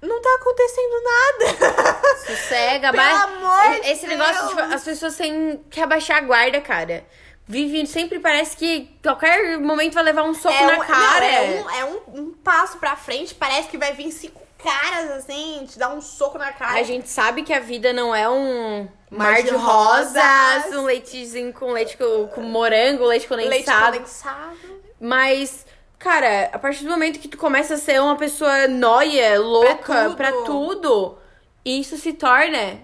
não 0.08 0.22
tá 0.22 0.30
acontecendo 0.40 1.04
nada. 1.04 2.08
Sossega, 2.26 2.92
Pelo 2.92 3.04
abaixa. 3.04 3.24
amor 3.24 3.82
de 3.82 3.90
Esse 3.90 4.08
negócio, 4.08 4.34
Deus. 4.36 4.50
tipo, 4.50 4.62
as 4.62 4.84
pessoas 4.84 5.16
têm 5.16 5.64
que 5.70 5.82
abaixar 5.82 6.18
a 6.18 6.22
guarda, 6.22 6.62
cara. 6.62 7.06
Vive, 7.48 7.86
sempre 7.88 8.20
parece 8.20 8.56
que 8.56 8.98
qualquer 9.04 9.58
momento 9.60 9.94
vai 9.96 10.04
levar 10.04 10.24
um 10.24 10.34
soco 10.34 10.56
É 10.56 10.78
na 10.78 10.86
cara. 10.86 11.26
não, 11.26 11.30
é 11.30 11.50
um, 11.52 11.70
é 11.70 11.86
um, 11.86 12.20
um 12.22 12.34
passo 12.34 12.78
pra 12.78 12.96
frente, 12.96 13.36
parece 13.36 13.68
que 13.68 13.78
vai 13.78 13.92
vir 13.94 14.12
cinco 14.12 14.42
caras 14.64 15.12
assim, 15.12 15.66
te 15.70 15.78
dar 15.78 15.90
um 15.90 16.00
soco 16.00 16.38
na 16.38 16.54
cara. 16.54 16.80
A 16.80 16.84
gente 16.84 17.10
sabe 17.10 17.44
que 17.44 17.52
a 17.52 17.60
vida 17.60 17.92
não 17.92 18.16
é 18.16 18.30
um 18.30 18.88
mar, 19.12 19.32
Mar 19.34 19.44
de 19.44 19.50
de 19.50 19.56
rosas, 19.56 20.14
rosas. 20.24 20.74
um 20.80 20.86
leitezinho 20.86 21.52
com 21.52 21.72
leite 21.74 21.98
com, 21.98 22.28
com 22.28 22.42
morango, 22.42 23.06
leite 23.06 23.28
condensado. 23.28 23.50
Leite 23.92 23.98
condensado. 23.98 24.58
Mas, 25.02 25.66
cara, 26.04 26.50
a 26.52 26.60
partir 26.60 26.84
do 26.84 26.90
momento 26.90 27.18
que 27.20 27.30
tu 27.30 27.38
começa 27.38 27.76
a 27.76 27.78
ser 27.78 28.02
uma 28.02 28.18
pessoa 28.18 28.68
nóia, 28.68 29.40
louca 29.40 30.04
tudo. 30.04 30.16
pra 30.18 30.32
tudo, 30.44 31.18
isso 31.64 31.96
se 31.98 32.12
torna 32.12 32.80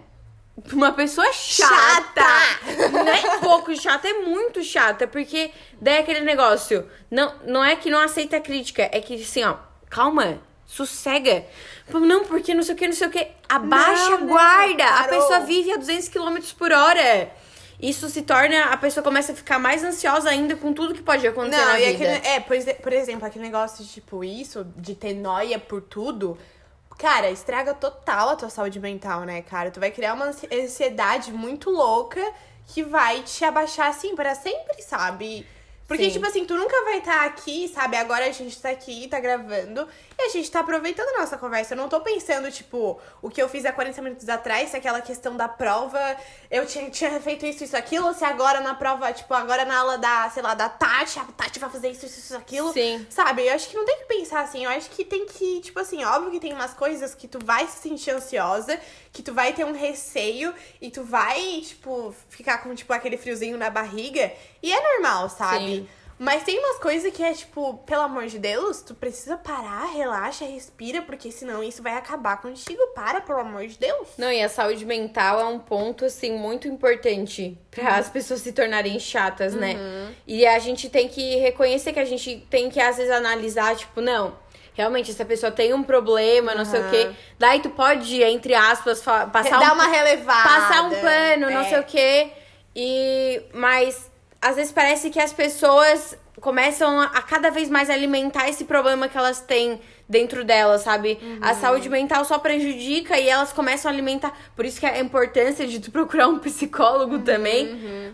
uma 0.71 0.93
pessoa 0.93 1.31
chata. 1.33 2.21
Chata! 2.21 2.89
Não 2.91 3.07
é 3.07 3.39
pouco 3.39 3.75
chata, 3.75 4.07
é 4.07 4.13
muito 4.13 4.63
chata, 4.63 5.05
porque 5.05 5.51
daí 5.81 5.95
é 5.95 5.99
aquele 5.99 6.21
negócio. 6.21 6.89
Não, 7.11 7.33
não 7.45 7.63
é 7.63 7.75
que 7.75 7.89
não 7.89 7.99
aceita 7.99 8.39
crítica, 8.39 8.83
é 8.91 9.01
que 9.01 9.15
assim, 9.15 9.43
ó, 9.43 9.55
calma. 9.89 10.39
Sossega. 10.65 11.47
Não, 11.91 12.25
porque 12.25 12.53
não 12.53 12.61
sei 12.61 12.75
o 12.75 12.77
que, 12.77 12.85
não 12.85 12.93
sei 12.93 13.07
o 13.07 13.09
que. 13.09 13.27
Abaixa 13.49 14.09
Não, 14.09 14.13
a 14.13 14.17
não, 14.19 14.27
guarda. 14.27 14.85
a 14.85 15.03
parou. 15.03 15.19
pessoa 15.19 15.39
vive 15.39 15.71
a 15.73 15.77
200 15.77 16.09
km 16.09 16.37
por 16.59 16.71
hora. 16.71 17.31
Isso 17.79 18.09
se 18.09 18.21
torna. 18.23 18.65
A 18.65 18.77
pessoa 18.77 19.03
começa 19.03 19.31
a 19.31 19.35
ficar 19.35 19.57
mais 19.57 19.83
ansiosa 19.83 20.29
ainda 20.29 20.55
com 20.55 20.73
tudo 20.73 20.93
que 20.93 21.01
pode 21.01 21.25
acontecer 21.25 21.57
Não, 21.63 21.67
na 21.67 21.79
e 21.79 21.93
vida. 21.93 22.11
aquele, 22.13 22.27
é, 22.27 22.39
por, 22.39 22.55
exe- 22.55 22.73
por 22.73 22.91
exemplo, 22.91 23.25
aquele 23.25 23.45
negócio 23.45 23.83
de 23.85 23.89
tipo 23.91 24.23
isso, 24.23 24.65
de 24.75 24.95
ter 24.95 25.13
noia 25.13 25.57
por 25.57 25.81
tudo, 25.81 26.37
cara, 26.97 27.29
estraga 27.31 27.73
total 27.73 28.29
a 28.29 28.35
tua 28.35 28.49
saúde 28.49 28.79
mental, 28.79 29.21
né, 29.21 29.41
cara? 29.41 29.71
Tu 29.71 29.79
vai 29.79 29.91
criar 29.91 30.13
uma 30.13 30.25
ansi- 30.25 30.49
ansiedade 30.51 31.31
muito 31.31 31.69
louca 31.69 32.19
que 32.67 32.83
vai 32.83 33.21
te 33.23 33.45
abaixar 33.45 33.87
assim 33.87 34.13
pra 34.15 34.35
sempre, 34.35 34.81
sabe? 34.83 35.47
Porque, 35.89 36.03
Sim. 36.03 36.11
tipo 36.11 36.27
assim, 36.27 36.45
tu 36.45 36.53
nunca 36.53 36.83
vai 36.83 36.99
estar 36.99 37.25
aqui, 37.25 37.67
sabe? 37.67 37.97
Agora 37.97 38.23
a 38.27 38.31
gente 38.31 38.61
tá 38.61 38.69
aqui, 38.69 39.07
tá 39.07 39.19
gravando, 39.19 39.87
e 40.19 40.21
a 40.21 40.29
gente 40.29 40.49
tá 40.51 40.59
aproveitando 40.59 41.09
a 41.15 41.21
nossa 41.21 41.35
conversa. 41.35 41.73
Eu 41.73 41.77
não 41.77 41.89
tô 41.89 41.99
pensando, 41.99 42.51
tipo, 42.51 43.01
o 43.23 43.27
que 43.27 43.41
eu 43.41 43.49
fiz 43.49 43.65
há 43.65 43.71
40 43.71 43.99
minutos 44.03 44.29
atrás, 44.29 44.69
se 44.69 44.77
aquela 44.77 45.01
questão 45.01 45.35
da 45.35 45.47
prova, 45.47 45.99
eu 46.51 46.63
tinha, 46.67 46.87
tinha 46.91 47.19
feito 47.19 47.43
isso, 47.43 47.63
isso, 47.63 47.75
aquilo, 47.75 48.05
ou 48.05 48.13
se 48.13 48.23
agora 48.23 48.61
na 48.61 48.75
prova, 48.75 49.11
tipo, 49.11 49.33
agora 49.33 49.65
na 49.65 49.79
aula 49.79 49.97
da, 49.97 50.29
sei 50.29 50.43
lá, 50.43 50.53
da 50.53 50.69
Tati, 50.69 51.17
a 51.17 51.23
Tati 51.23 51.57
vai 51.57 51.71
fazer 51.71 51.89
isso, 51.89 52.05
isso, 52.05 52.19
isso, 52.19 52.37
aquilo. 52.37 52.71
Sim. 52.71 53.07
Sabe? 53.09 53.47
Eu 53.47 53.55
acho 53.55 53.67
que 53.67 53.75
não 53.75 53.83
tem 53.83 53.97
que 53.97 54.05
pensar 54.05 54.41
assim. 54.41 54.65
Eu 54.65 54.69
acho 54.69 54.91
que 54.91 55.03
tem 55.03 55.25
que, 55.25 55.59
tipo 55.61 55.79
assim, 55.79 56.05
óbvio 56.05 56.29
que 56.29 56.39
tem 56.39 56.53
umas 56.53 56.75
coisas 56.75 57.15
que 57.15 57.27
tu 57.27 57.43
vai 57.43 57.65
se 57.65 57.79
sentir 57.79 58.11
ansiosa, 58.11 58.79
que 59.11 59.23
tu 59.23 59.33
vai 59.33 59.53
ter 59.53 59.65
um 59.65 59.73
receio 59.73 60.53
e 60.79 60.91
tu 60.91 61.03
vai, 61.03 61.61
tipo, 61.61 62.13
ficar 62.29 62.59
com, 62.59 62.75
tipo, 62.75 62.93
aquele 62.93 63.17
friozinho 63.17 63.57
na 63.57 63.71
barriga. 63.71 64.31
E 64.61 64.71
é 64.73 64.93
normal, 64.93 65.29
sabe? 65.29 65.65
Sim. 65.65 65.89
Mas 66.21 66.43
tem 66.43 66.59
umas 66.59 66.77
coisas 66.79 67.13
que 67.13 67.23
é, 67.23 67.31
tipo, 67.31 67.75
pelo 67.85 68.01
amor 68.01 68.27
de 68.27 68.37
Deus, 68.37 68.81
tu 68.81 68.93
precisa 68.93 69.37
parar, 69.37 69.85
relaxa, 69.85 70.43
respira, 70.43 71.01
porque 71.01 71.31
senão 71.31 71.63
isso 71.63 71.81
vai 71.81 71.93
acabar 71.93 72.41
contigo. 72.41 72.87
Para, 72.93 73.21
pelo 73.21 73.39
amor 73.39 73.65
de 73.65 73.77
Deus. 73.79 74.09
Não, 74.17 74.29
e 74.29 74.41
a 74.43 74.49
saúde 74.49 74.85
mental 74.85 75.39
é 75.39 75.45
um 75.45 75.57
ponto, 75.59 76.03
assim, 76.03 76.33
muito 76.37 76.67
importante 76.67 77.57
para 77.71 77.95
as 77.95 78.09
pessoas 78.09 78.41
se 78.41 78.51
tornarem 78.51 78.99
chatas, 78.99 79.53
né? 79.53 79.77
E 80.27 80.45
a 80.45 80.59
gente 80.59 80.89
tem 80.89 81.07
que 81.07 81.37
reconhecer 81.37 81.93
que 81.93 81.99
a 81.99 82.05
gente 82.05 82.45
tem 82.49 82.69
que, 82.69 82.81
às 82.81 82.97
vezes, 82.97 83.13
analisar, 83.13 83.73
tipo, 83.77 84.01
não, 84.01 84.35
realmente, 84.73 85.11
essa 85.11 85.23
pessoa 85.23 85.53
tem 85.53 85.73
um 85.73 85.83
problema, 85.83 86.53
não 86.53 86.65
sei 86.65 86.81
o 86.81 86.89
quê. 86.89 87.11
Daí 87.39 87.61
tu 87.61 87.69
pode, 87.69 88.21
entre 88.21 88.53
aspas, 88.53 89.01
passar 89.01 89.57
Dá 89.57 89.71
um 89.71 89.75
uma 89.75 89.87
relevada. 89.87 90.49
passar 90.49 90.81
um 90.83 90.89
pano, 90.89 91.49
não 91.49 91.61
É. 91.61 91.69
sei 91.69 91.79
o 91.79 91.83
quê. 91.85 92.31
E 92.75 93.41
mas 93.53 94.08
às 94.41 94.55
vezes 94.55 94.71
parece 94.71 95.09
que 95.09 95.19
as 95.19 95.33
pessoas 95.33 96.17
começam 96.39 96.99
a, 97.01 97.21
cada 97.21 97.49
vez 97.51 97.69
mais 97.69 97.89
alimentar 97.89 98.47
esse 98.47 98.63
problema 98.63 99.09
que 99.09 99.17
elas 99.17 99.41
têm 99.41 99.79
dentro 100.07 100.43
delas, 100.45 100.81
sabe? 100.81 101.19
A 101.41 101.53
saúde 101.53 101.89
mental 101.89 102.23
só 102.25 102.39
prejudica 102.39 103.19
e 103.19 103.29
elas 103.29 103.51
começam 103.51 103.91
a 103.91 103.93
alimentar. 103.93 104.35
Por 104.55 104.65
isso 104.65 104.79
que 104.79 104.85
é 104.85 104.91
a 104.91 104.99
importância 104.99 105.67
de 105.67 105.79
tu 105.79 105.91
procurar 105.91 106.27
um 106.27 106.39
psicólogo 106.39 107.19
também. 107.19 107.67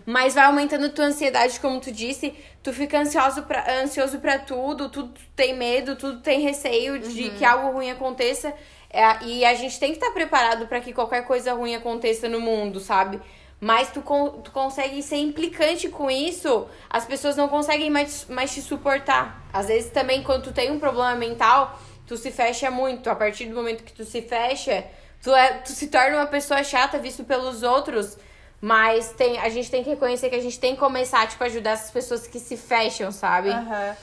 Mas 0.04 0.34
vai 0.34 0.44
aumentando 0.44 0.90
tua 0.90 1.06
ansiedade, 1.06 1.58
como 1.60 1.80
tu 1.80 1.92
disse. 1.92 2.34
Tu 2.62 2.72
fica 2.72 2.98
ansioso 2.98 3.44
pra, 3.44 3.64
ansioso 3.82 4.18
pra 4.18 4.38
tudo, 4.38 4.88
tudo 4.88 5.14
tem 5.36 5.56
medo, 5.56 5.94
tudo 5.94 6.20
tem 6.20 6.40
receio 6.40 6.98
de 6.98 7.30
que 7.30 7.44
algo 7.44 7.70
ruim 7.70 7.90
aconteça. 7.90 8.52
É, 8.90 9.24
e 9.24 9.44
a 9.44 9.54
gente 9.54 9.78
tem 9.78 9.90
que 9.90 9.98
estar 9.98 10.10
preparado 10.10 10.66
pra 10.66 10.80
que 10.80 10.92
qualquer 10.92 11.24
coisa 11.24 11.52
ruim 11.52 11.74
aconteça 11.74 12.28
no 12.28 12.40
mundo, 12.40 12.80
sabe? 12.80 13.20
Mas 13.60 13.90
tu, 13.90 14.02
con 14.02 14.42
tu 14.42 14.50
consegue 14.50 15.02
ser 15.02 15.16
implicante 15.16 15.88
com 15.88 16.10
isso, 16.10 16.66
as 16.90 17.06
pessoas 17.06 17.36
não 17.36 17.48
conseguem 17.48 17.90
mais, 17.90 18.26
mais 18.28 18.52
te 18.52 18.60
suportar. 18.60 19.42
Às 19.52 19.68
vezes 19.68 19.90
também, 19.90 20.22
quando 20.22 20.44
tu 20.44 20.52
tem 20.52 20.70
um 20.70 20.78
problema 20.78 21.14
mental, 21.14 21.78
tu 22.06 22.16
se 22.16 22.30
fecha 22.30 22.70
muito. 22.70 23.08
A 23.08 23.14
partir 23.14 23.46
do 23.46 23.54
momento 23.54 23.82
que 23.82 23.92
tu 23.92 24.04
se 24.04 24.20
fecha, 24.20 24.84
tu, 25.22 25.34
é, 25.34 25.54
tu 25.54 25.72
se 25.72 25.88
torna 25.88 26.18
uma 26.18 26.26
pessoa 26.26 26.62
chata 26.62 26.98
visto 26.98 27.24
pelos 27.24 27.62
outros. 27.62 28.18
Mas 28.60 29.10
tem, 29.12 29.38
a 29.38 29.48
gente 29.48 29.70
tem 29.70 29.82
que 29.82 29.90
reconhecer 29.90 30.28
que 30.28 30.36
a 30.36 30.42
gente 30.42 30.58
tem 30.58 30.74
que 30.74 30.80
começar, 30.80 31.26
tipo, 31.26 31.42
a 31.42 31.46
ajudar 31.46 31.72
essas 31.72 31.90
pessoas 31.90 32.26
que 32.26 32.38
se 32.38 32.56
fecham, 32.56 33.10
sabe? 33.10 33.50
Aham. 33.50 33.96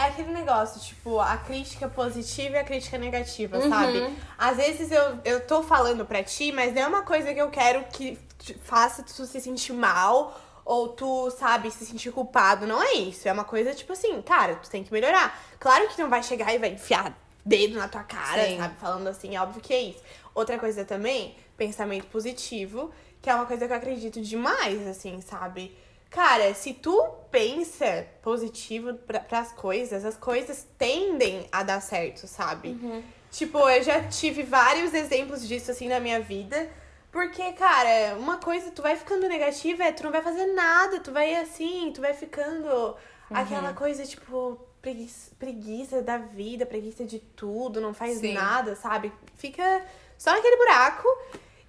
É 0.00 0.08
aquele 0.08 0.32
negócio, 0.32 0.80
tipo, 0.80 1.20
a 1.20 1.36
crítica 1.36 1.88
positiva 1.88 2.56
e 2.56 2.58
a 2.58 2.64
crítica 2.64 2.96
negativa, 2.96 3.58
Uhum. 3.58 3.68
sabe? 3.68 4.16
Às 4.38 4.56
vezes 4.56 4.90
eu, 4.90 5.18
eu 5.24 5.46
tô 5.46 5.62
falando 5.62 6.04
pra 6.06 6.22
ti, 6.22 6.52
mas 6.52 6.74
não 6.74 6.82
é 6.82 6.86
uma 6.86 7.02
coisa 7.02 7.32
que 7.34 7.40
eu 7.40 7.50
quero 7.50 7.84
que 7.92 8.18
faça 8.64 9.02
tu 9.02 9.26
se 9.26 9.40
sentir 9.40 9.72
mal 9.74 10.40
ou 10.64 10.88
tu, 10.88 11.30
sabe, 11.32 11.70
se 11.70 11.84
sentir 11.84 12.10
culpado. 12.12 12.66
Não 12.66 12.82
é 12.82 12.94
isso. 12.94 13.28
É 13.28 13.32
uma 13.32 13.44
coisa, 13.44 13.74
tipo 13.74 13.92
assim, 13.92 14.20
cara, 14.22 14.54
tu 14.56 14.70
tem 14.70 14.82
que 14.84 14.92
melhorar. 14.92 15.38
Claro 15.58 15.88
que 15.88 16.00
não 16.00 16.08
vai 16.08 16.22
chegar 16.22 16.54
e 16.54 16.58
vai 16.58 16.70
enfiar 16.70 17.12
dedo 17.44 17.76
na 17.76 17.88
tua 17.88 18.02
cara, 18.04 18.46
Sim. 18.46 18.58
sabe? 18.58 18.76
Falando 18.80 19.06
assim, 19.08 19.36
óbvio 19.36 19.60
que 19.60 19.72
é 19.74 19.80
isso. 19.82 20.00
Outra 20.34 20.58
coisa 20.58 20.84
também, 20.84 21.34
pensamento 21.56 22.06
positivo, 22.06 22.90
que 23.20 23.28
é 23.28 23.34
uma 23.34 23.44
coisa 23.46 23.66
que 23.66 23.72
eu 23.72 23.76
acredito 23.76 24.20
demais, 24.22 24.86
assim, 24.86 25.20
sabe? 25.20 25.76
Cara, 26.10 26.52
se 26.54 26.74
tu 26.74 27.08
pensa 27.30 28.06
positivo 28.20 28.94
para 28.94 29.38
as 29.38 29.52
coisas, 29.52 30.04
as 30.04 30.16
coisas 30.16 30.66
tendem 30.76 31.48
a 31.52 31.62
dar 31.62 31.80
certo, 31.80 32.26
sabe? 32.26 32.76
Tipo, 33.30 33.58
eu 33.70 33.82
já 33.82 34.02
tive 34.08 34.42
vários 34.42 34.92
exemplos 34.92 35.46
disso 35.46 35.70
assim 35.70 35.88
na 35.88 36.00
minha 36.00 36.20
vida. 36.20 36.68
Porque, 37.12 37.52
cara, 37.52 38.16
uma 38.18 38.38
coisa, 38.38 38.70
tu 38.70 38.82
vai 38.82 38.96
ficando 38.96 39.28
negativa, 39.28 39.84
é 39.84 39.92
tu 39.92 40.04
não 40.04 40.12
vai 40.12 40.22
fazer 40.22 40.46
nada, 40.46 41.00
tu 41.00 41.12
vai 41.12 41.34
assim, 41.34 41.92
tu 41.92 42.00
vai 42.00 42.14
ficando 42.14 42.96
aquela 43.30 43.72
coisa, 43.72 44.04
tipo, 44.04 44.60
preguiça, 44.80 45.30
preguiça 45.38 46.02
da 46.02 46.18
vida, 46.18 46.66
preguiça 46.66 47.04
de 47.04 47.18
tudo, 47.18 47.80
não 47.80 47.92
faz 47.92 48.18
Sim. 48.18 48.32
nada, 48.32 48.76
sabe? 48.76 49.12
Fica 49.36 49.84
só 50.16 50.32
naquele 50.32 50.56
buraco. 50.56 51.08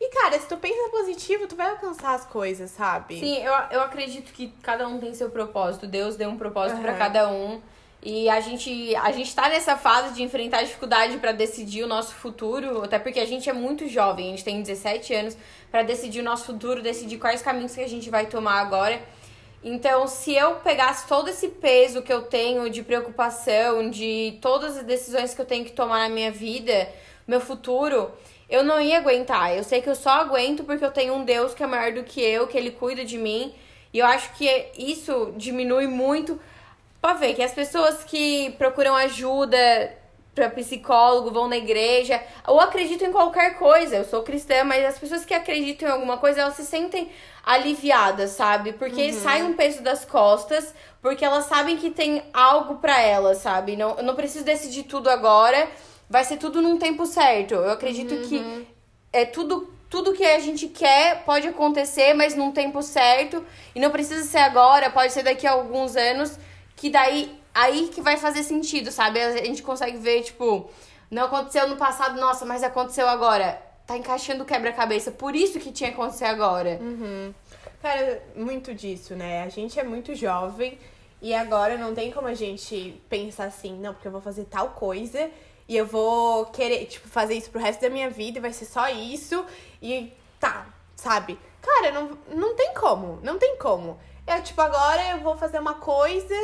E, 0.03 0.10
cara, 0.10 0.39
se 0.39 0.48
tu 0.48 0.58
pensa 0.58 0.89
positivo, 0.89 1.46
tu 1.46 1.55
vai 1.55 1.70
alcançar 1.70 2.15
as 2.15 2.25
coisas, 2.25 2.72
sabe? 2.72 3.20
Sim, 3.20 3.38
eu, 3.38 3.53
eu 3.70 3.81
acredito 3.81 4.34
que 4.34 4.51
cada 4.63 4.88
um 4.88 5.00
tem 5.00 5.13
seu 5.13 5.29
propósito. 5.29 5.86
Deus 5.86 6.15
deu 6.15 6.27
um 6.27 6.38
propósito 6.38 6.81
pra 6.81 6.89
Aham. 6.89 6.98
cada 6.98 7.29
um. 7.29 7.62
E 8.01 8.27
a 8.27 8.39
gente, 8.39 8.96
a 8.96 9.12
gente 9.12 9.36
tá 9.36 9.48
nessa 9.48 9.77
fase 9.77 10.15
de 10.15 10.24
enfrentar 10.24 10.58
a 10.58 10.63
dificuldade 10.63 11.20
pra 11.20 11.31
decidir 11.31 11.84
o 11.84 11.88
nosso 11.88 12.15
futuro, 12.15 12.84
até 12.84 12.98
porque 12.98 13.20
a 13.20 13.27
gente 13.27 13.48
é 13.48 13.53
muito 13.53 13.88
jovem, 13.88 14.29
a 14.29 14.31
gente 14.31 14.43
tem 14.43 14.60
17 14.60 15.13
anos 15.13 15.38
pra 15.70 15.84
decidir 15.84 16.22
o 16.22 16.24
nosso 16.24 16.46
futuro, 16.46 16.81
decidir 16.81 17.20
quais 17.20 17.43
caminhos 17.43 17.75
que 17.75 17.81
a 17.81 17.88
gente 17.88 18.10
vai 18.10 18.25
tomar 18.25 18.60
agora. 18.60 19.00
Então, 19.63 20.08
se 20.08 20.34
eu 20.34 20.55
pegasse 20.55 21.08
todo 21.08 21.29
esse 21.29 21.48
peso 21.48 22.01
que 22.01 22.12
eu 22.12 22.24
tenho 22.24 22.67
de 22.72 22.81
preocupação, 22.81 23.88
de 23.91 24.39
todas 24.41 24.77
as 24.77 24.84
decisões 24.84 25.36
que 25.36 25.41
eu 25.41 25.46
tenho 25.46 25.63
que 25.63 25.74
tomar 25.74 26.00
na 26.00 26.10
minha 26.10 26.31
vida, 26.31 26.89
meu 27.27 27.39
futuro, 27.39 28.12
eu 28.51 28.63
não 28.63 28.79
ia 28.79 28.98
aguentar. 28.98 29.55
Eu 29.55 29.63
sei 29.63 29.81
que 29.81 29.89
eu 29.89 29.96
só 29.96 30.10
aguento 30.10 30.63
porque 30.65 30.84
eu 30.84 30.91
tenho 30.91 31.15
um 31.15 31.24
Deus 31.24 31.53
que 31.53 31.63
é 31.63 31.67
maior 31.67 31.93
do 31.93 32.03
que 32.03 32.22
eu, 32.22 32.46
que 32.48 32.58
ele 32.58 32.72
cuida 32.72 33.05
de 33.05 33.17
mim. 33.17 33.55
E 33.93 34.00
eu 34.00 34.05
acho 34.05 34.34
que 34.34 34.67
isso 34.77 35.34
diminui 35.38 35.88
muito. 35.88 36.39
Pode 37.01 37.20
ver 37.20 37.34
que 37.34 37.41
as 37.41 37.53
pessoas 37.53 38.03
que 38.03 38.53
procuram 38.58 38.93
ajuda 38.93 39.58
pra 40.36 40.50
psicólogo, 40.50 41.31
vão 41.31 41.48
na 41.48 41.58
igreja, 41.58 42.22
ou 42.48 42.60
acreditam 42.60 43.10
em 43.10 43.12
qualquer 43.12 43.58
coisa. 43.58 43.98
Eu 43.98 44.05
sou 44.05 44.24
cristã, 44.24 44.63
mas 44.63 44.86
as 44.86 45.00
pessoas 45.00 45.25
que 45.25 45.34
acreditam 45.34 45.89
em 45.89 45.91
alguma 45.91 46.17
coisa, 46.17 46.41
elas 46.41 46.55
se 46.55 46.65
sentem 46.65 47.10
aliviadas, 47.46 48.31
sabe? 48.31 48.74
Porque 48.74 49.12
sai 49.13 49.43
um 49.43 49.53
peso 49.53 49.81
das 49.81 50.05
costas, 50.05 50.74
porque 51.01 51.25
elas 51.25 51.46
sabem 51.46 51.77
que 51.77 51.89
tem 51.89 52.24
algo 52.34 52.75
pra 52.75 53.01
elas, 53.01 53.39
sabe? 53.39 53.75
Não, 53.75 53.98
eu 53.98 54.03
não 54.03 54.15
preciso 54.15 54.46
decidir 54.46 54.84
tudo 54.84 55.10
agora, 55.10 55.67
vai 56.12 56.25
ser 56.25 56.38
tudo 56.38 56.62
num 56.62 56.77
tempo 56.77 57.06
certo. 57.06 57.53
Eu 57.53 57.72
acredito 57.72 58.27
que 58.27 58.68
é 59.13 59.25
tudo 59.25 59.74
tudo 59.89 60.13
que 60.13 60.24
a 60.24 60.39
gente 60.39 60.70
quer 60.70 61.24
pode 61.25 61.50
acontecer, 61.50 62.13
mas 62.13 62.34
num 62.34 62.51
tempo 62.51 62.82
certo. 62.82 63.44
E 63.75 63.80
não 63.80 63.91
precisa 63.91 64.24
ser 64.24 64.38
agora, 64.38 64.89
pode 64.89 65.12
ser 65.12 65.24
daqui 65.24 65.46
a 65.46 65.51
alguns 65.51 65.98
anos. 65.98 66.38
Que 66.77 66.89
daí, 66.89 67.38
aí 67.53 67.89
que 67.94 68.01
vai 68.01 68.15
fazer 68.15 68.44
sentido, 68.44 68.89
sabe? 68.89 69.22
A 69.22 69.44
gente 69.44 69.62
consegue 69.62 69.98
ver, 69.98 70.22
tipo, 70.24 70.70
não 71.10 71.25
aconteceu 71.25 71.68
no 71.68 71.75
passado, 71.75 72.20
nossa, 72.20 72.46
mas 72.46 72.63
aconteceu 72.63 73.08
agora. 73.08 73.62
Tá 73.86 73.98
encaixando 73.98 74.44
o 74.44 74.46
quebra-cabeça, 74.46 75.12
por 75.12 75.36
isso 75.36 75.60
que 75.60 75.72
tinha 75.74 75.91
que 75.91 76.00
acontecer 76.00 76.25
agora. 76.25 76.80
Cara, 77.82 78.24
muito 78.34 78.74
disso, 78.74 79.13
né? 79.15 79.44
A 79.44 79.50
gente 79.50 79.77
é 79.77 79.84
muito 79.84 80.15
jovem 80.15 80.77
e 81.22 81.34
agora 81.34 81.77
não 81.77 81.94
tem 81.94 82.12
como 82.12 82.27
a 82.27 82.34
gente 82.34 83.01
pensar 83.10 83.46
assim, 83.46 83.77
não, 83.77 83.94
porque 83.94 84.08
eu 84.08 84.12
vou 84.12 84.22
fazer 84.22 84.46
tal 84.46 84.70
coisa 84.70 85.30
e 85.72 85.78
eu 85.78 85.86
vou 85.86 86.48
querer, 86.48 86.86
tipo, 86.86 87.08
fazer 87.08 87.34
isso 87.34 87.50
pro 87.50 87.62
resto 87.62 87.80
da 87.80 87.90
minha 87.90 88.10
vida 88.10 88.40
e 88.40 88.42
vai 88.42 88.51
ser 88.51 88.66
só 88.66 88.90
isso 88.90 89.46
e 89.82 90.12
tá, 90.38 90.66
sabe? 90.98 91.40
Cara, 91.62 91.94
não, 91.94 92.18
não 92.28 92.54
tem 92.58 92.74
como, 92.74 93.22
não 93.24 93.40
tem 93.40 93.58
como. 93.58 93.98
É 94.28 94.42
tipo, 94.42 94.60
agora 94.60 95.12
eu 95.12 95.20
vou 95.22 95.38
fazer 95.38 95.60
uma 95.60 95.75
coisa, 95.75 96.36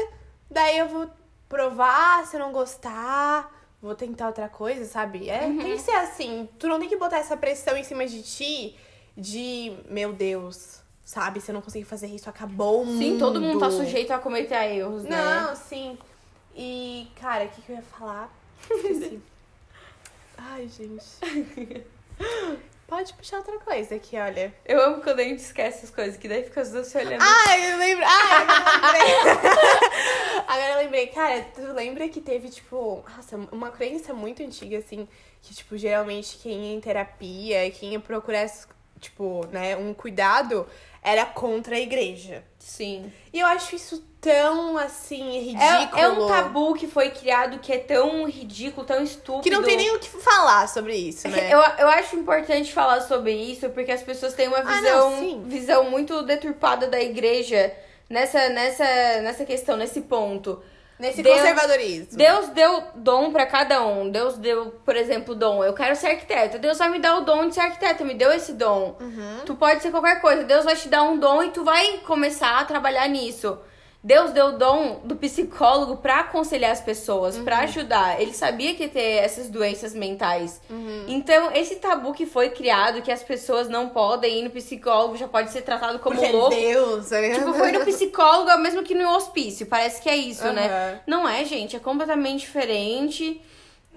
daí 0.49 0.77
eu 0.77 0.87
vou 0.87 1.09
provar, 1.49 2.25
se 2.25 2.37
eu 2.37 2.39
não 2.39 2.53
gostar, 2.53 3.53
vou 3.81 3.93
tentar 3.95 4.27
outra 4.27 4.47
coisa, 4.47 4.85
sabe? 4.85 5.29
É, 5.29 5.39
tem 5.39 5.57
que 5.57 5.79
ser 5.79 5.91
assim. 5.97 6.47
Tu 6.57 6.65
não 6.65 6.79
tem 6.79 6.87
que 6.87 6.95
botar 6.95 7.17
essa 7.17 7.35
pressão 7.35 7.75
em 7.75 7.83
cima 7.83 8.07
de 8.07 8.23
ti 8.23 8.77
de, 9.17 9.73
meu 9.89 10.13
Deus, 10.13 10.79
sabe? 11.03 11.41
Se 11.41 11.51
eu 11.51 11.53
não 11.53 11.61
conseguir 11.61 11.83
fazer 11.83 12.07
isso, 12.07 12.29
acabou 12.29 12.83
o 12.83 12.85
mundo. 12.85 12.97
Sim, 12.97 13.17
todo 13.17 13.41
mundo 13.41 13.59
tá 13.59 13.69
sujeito 13.69 14.11
a 14.11 14.19
cometer 14.19 14.73
erros, 14.73 15.03
né? 15.03 15.09
Não, 15.09 15.53
sim. 15.53 15.97
E, 16.55 17.11
cara, 17.19 17.43
o 17.43 17.49
que, 17.49 17.61
que 17.61 17.73
eu 17.73 17.75
ia 17.75 17.81
falar? 17.81 18.36
Esqueci. 18.61 19.21
Ai, 20.37 20.67
gente. 20.67 21.05
Pode 22.87 23.13
puxar 23.15 23.39
outra 23.39 23.59
coisa 23.59 23.95
aqui, 23.95 24.17
olha. 24.17 24.55
Eu 24.65 24.81
amo 24.81 25.01
quando 25.03 25.19
a 25.19 25.23
gente 25.23 25.39
esquece 25.39 25.83
as 25.83 25.91
coisas, 25.91 26.15
que 26.15 26.25
daí 26.25 26.43
fica 26.43 26.61
as 26.61 26.71
duas 26.71 26.87
se 26.87 26.97
olhando. 26.97 27.21
Ai, 27.21 27.73
eu 27.73 27.77
lembro. 27.77 28.05
Ai, 28.07 28.43
agora 28.43 29.09
eu 29.09 29.25
lembrei. 29.25 29.51
agora 30.47 30.71
eu 30.71 30.77
lembrei. 30.77 31.07
Cara, 31.07 31.45
tu 31.53 31.61
lembra 31.73 32.07
que 32.07 32.21
teve, 32.21 32.49
tipo, 32.49 33.03
nossa, 33.13 33.35
uma 33.51 33.71
crença 33.71 34.13
muito 34.13 34.41
antiga, 34.41 34.77
assim, 34.77 35.05
que, 35.41 35.53
tipo, 35.53 35.77
geralmente 35.77 36.37
quem 36.37 36.67
ia 36.67 36.75
em 36.75 36.79
terapia, 36.79 37.69
quem 37.71 37.91
ia 37.91 37.99
procurar 37.99 38.39
essas, 38.39 38.69
tipo, 38.99 39.45
né, 39.51 39.75
um 39.75 39.93
cuidado, 39.93 40.67
era 41.03 41.25
contra 41.25 41.75
a 41.75 41.79
igreja. 41.79 42.43
Sim. 42.59 43.11
E 43.31 43.39
eu 43.39 43.47
acho 43.47 43.75
isso 43.75 44.05
tão, 44.19 44.77
assim, 44.77 45.55
É, 45.57 45.77
ridículo. 45.79 46.01
é 46.01 46.09
um 46.09 46.27
tabu 46.27 46.73
que 46.73 46.87
foi 46.87 47.11
criado 47.11 47.59
que 47.59 47.71
é 47.71 47.77
tão 47.77 48.25
ridículo, 48.27 48.85
tão 48.85 49.01
estúpido. 49.03 49.43
Que 49.43 49.49
não 49.49 49.63
tem 49.63 49.77
nem 49.77 49.95
o 49.95 49.99
que 49.99 50.09
falar 50.09 50.67
sobre 50.67 50.95
isso, 50.95 51.27
né? 51.29 51.47
Eu, 51.53 51.59
eu 51.59 51.87
acho 51.87 52.15
importante 52.17 52.73
falar 52.73 53.01
sobre 53.01 53.31
isso 53.31 53.69
porque 53.69 53.91
as 53.91 54.01
pessoas 54.03 54.33
têm 54.33 54.47
uma 54.47 54.57
Ah, 54.57 54.63
visão, 54.63 55.11
não, 55.11 55.19
sim. 55.19 55.43
visão 55.45 55.89
muito 55.89 56.23
deturpada 56.23 56.87
da 56.87 56.99
igreja 56.99 57.73
nessa, 58.09 58.49
nessa, 58.49 58.83
nessa 59.21 59.45
questão, 59.45 59.77
nesse 59.77 60.01
ponto. 60.01 60.61
Nesse 60.99 61.21
Deus- 61.21 61.37
conservadorismo. 61.39 62.17
Deus 62.17 62.47
deu 62.49 62.83
dom 62.95 63.31
pra 63.31 63.45
cada 63.45 63.85
um. 63.85 64.09
Deus 64.09 64.35
deu, 64.37 64.71
por 64.83 64.95
exemplo, 64.95 65.35
dom. 65.35 65.63
Eu 65.63 65.73
quero 65.73 65.95
ser 65.95 66.07
arquiteta. 66.07 66.57
Deus 66.57 66.77
vai 66.79 66.89
me 66.89 66.97
dar 66.99 67.17
o 67.17 67.21
dom 67.21 67.47
de 67.47 67.53
ser 67.53 67.61
arquiteta. 67.61 68.03
Me 68.03 68.15
deu 68.15 68.31
esse 68.33 68.53
dom. 68.53 68.97
Uhum. 68.99 69.39
Tu 69.45 69.53
pode 69.55 69.81
ser 69.83 69.91
qualquer 69.91 70.19
coisa. 70.19 70.43
Deus 70.43 70.65
vai 70.65 70.75
te 70.75 70.89
dar 70.89 71.03
um 71.03 71.17
dom 71.19 71.43
e 71.43 71.51
tu 71.51 71.63
vai 71.63 71.99
começar 71.99 72.57
a 72.59 72.65
trabalhar 72.65 73.07
nisso. 73.07 73.59
Deus 74.07 74.31
deu 74.31 74.45
o 74.47 74.51
dom 74.53 75.01
do 75.03 75.17
psicólogo 75.17 75.97
pra 75.97 76.21
aconselhar 76.21 76.71
as 76.71 76.79
pessoas, 76.79 77.35
Uhum. 77.35 77.43
pra 77.43 77.57
ajudar. 77.59 78.21
Ele 78.21 78.31
sabia 78.33 78.73
que 78.73 78.83
ia 78.83 78.89
ter 78.89 79.01
essas 79.25 79.49
doenças 79.49 79.93
mentais. 79.93 80.61
Uhum. 80.69 81.03
Então, 81.09 81.51
esse 81.53 81.75
tabu 81.75 82.13
que 82.13 82.25
foi 82.25 82.49
criado, 82.51 83.01
que 83.01 83.11
as 83.11 83.21
pessoas 83.21 83.67
não 83.67 83.89
podem 83.89 84.39
ir 84.39 84.43
no 84.43 84.49
psicólogo, 84.49 85.17
já 85.17 85.27
pode 85.27 85.51
ser 85.51 85.61
tratado 85.61 85.99
como 85.99 86.15
Porque 86.15 86.31
louco. 86.31 86.55
Deus, 86.55 87.11
ligado? 87.11 87.39
Tipo, 87.39 87.53
foi 87.53 87.73
no 87.73 87.83
psicólogo, 87.83 88.49
é 88.49 88.55
o 88.55 88.59
mesmo 88.59 88.81
que 88.81 88.95
no 88.95 89.09
hospício. 89.13 89.65
Parece 89.65 90.01
que 90.01 90.09
é 90.09 90.15
isso, 90.15 90.45
né? 90.53 90.67
Aham. 90.67 90.99
Não 91.05 91.27
é, 91.27 91.43
gente. 91.43 91.75
É 91.75 91.79
completamente 91.79 92.39
diferente. 92.39 93.41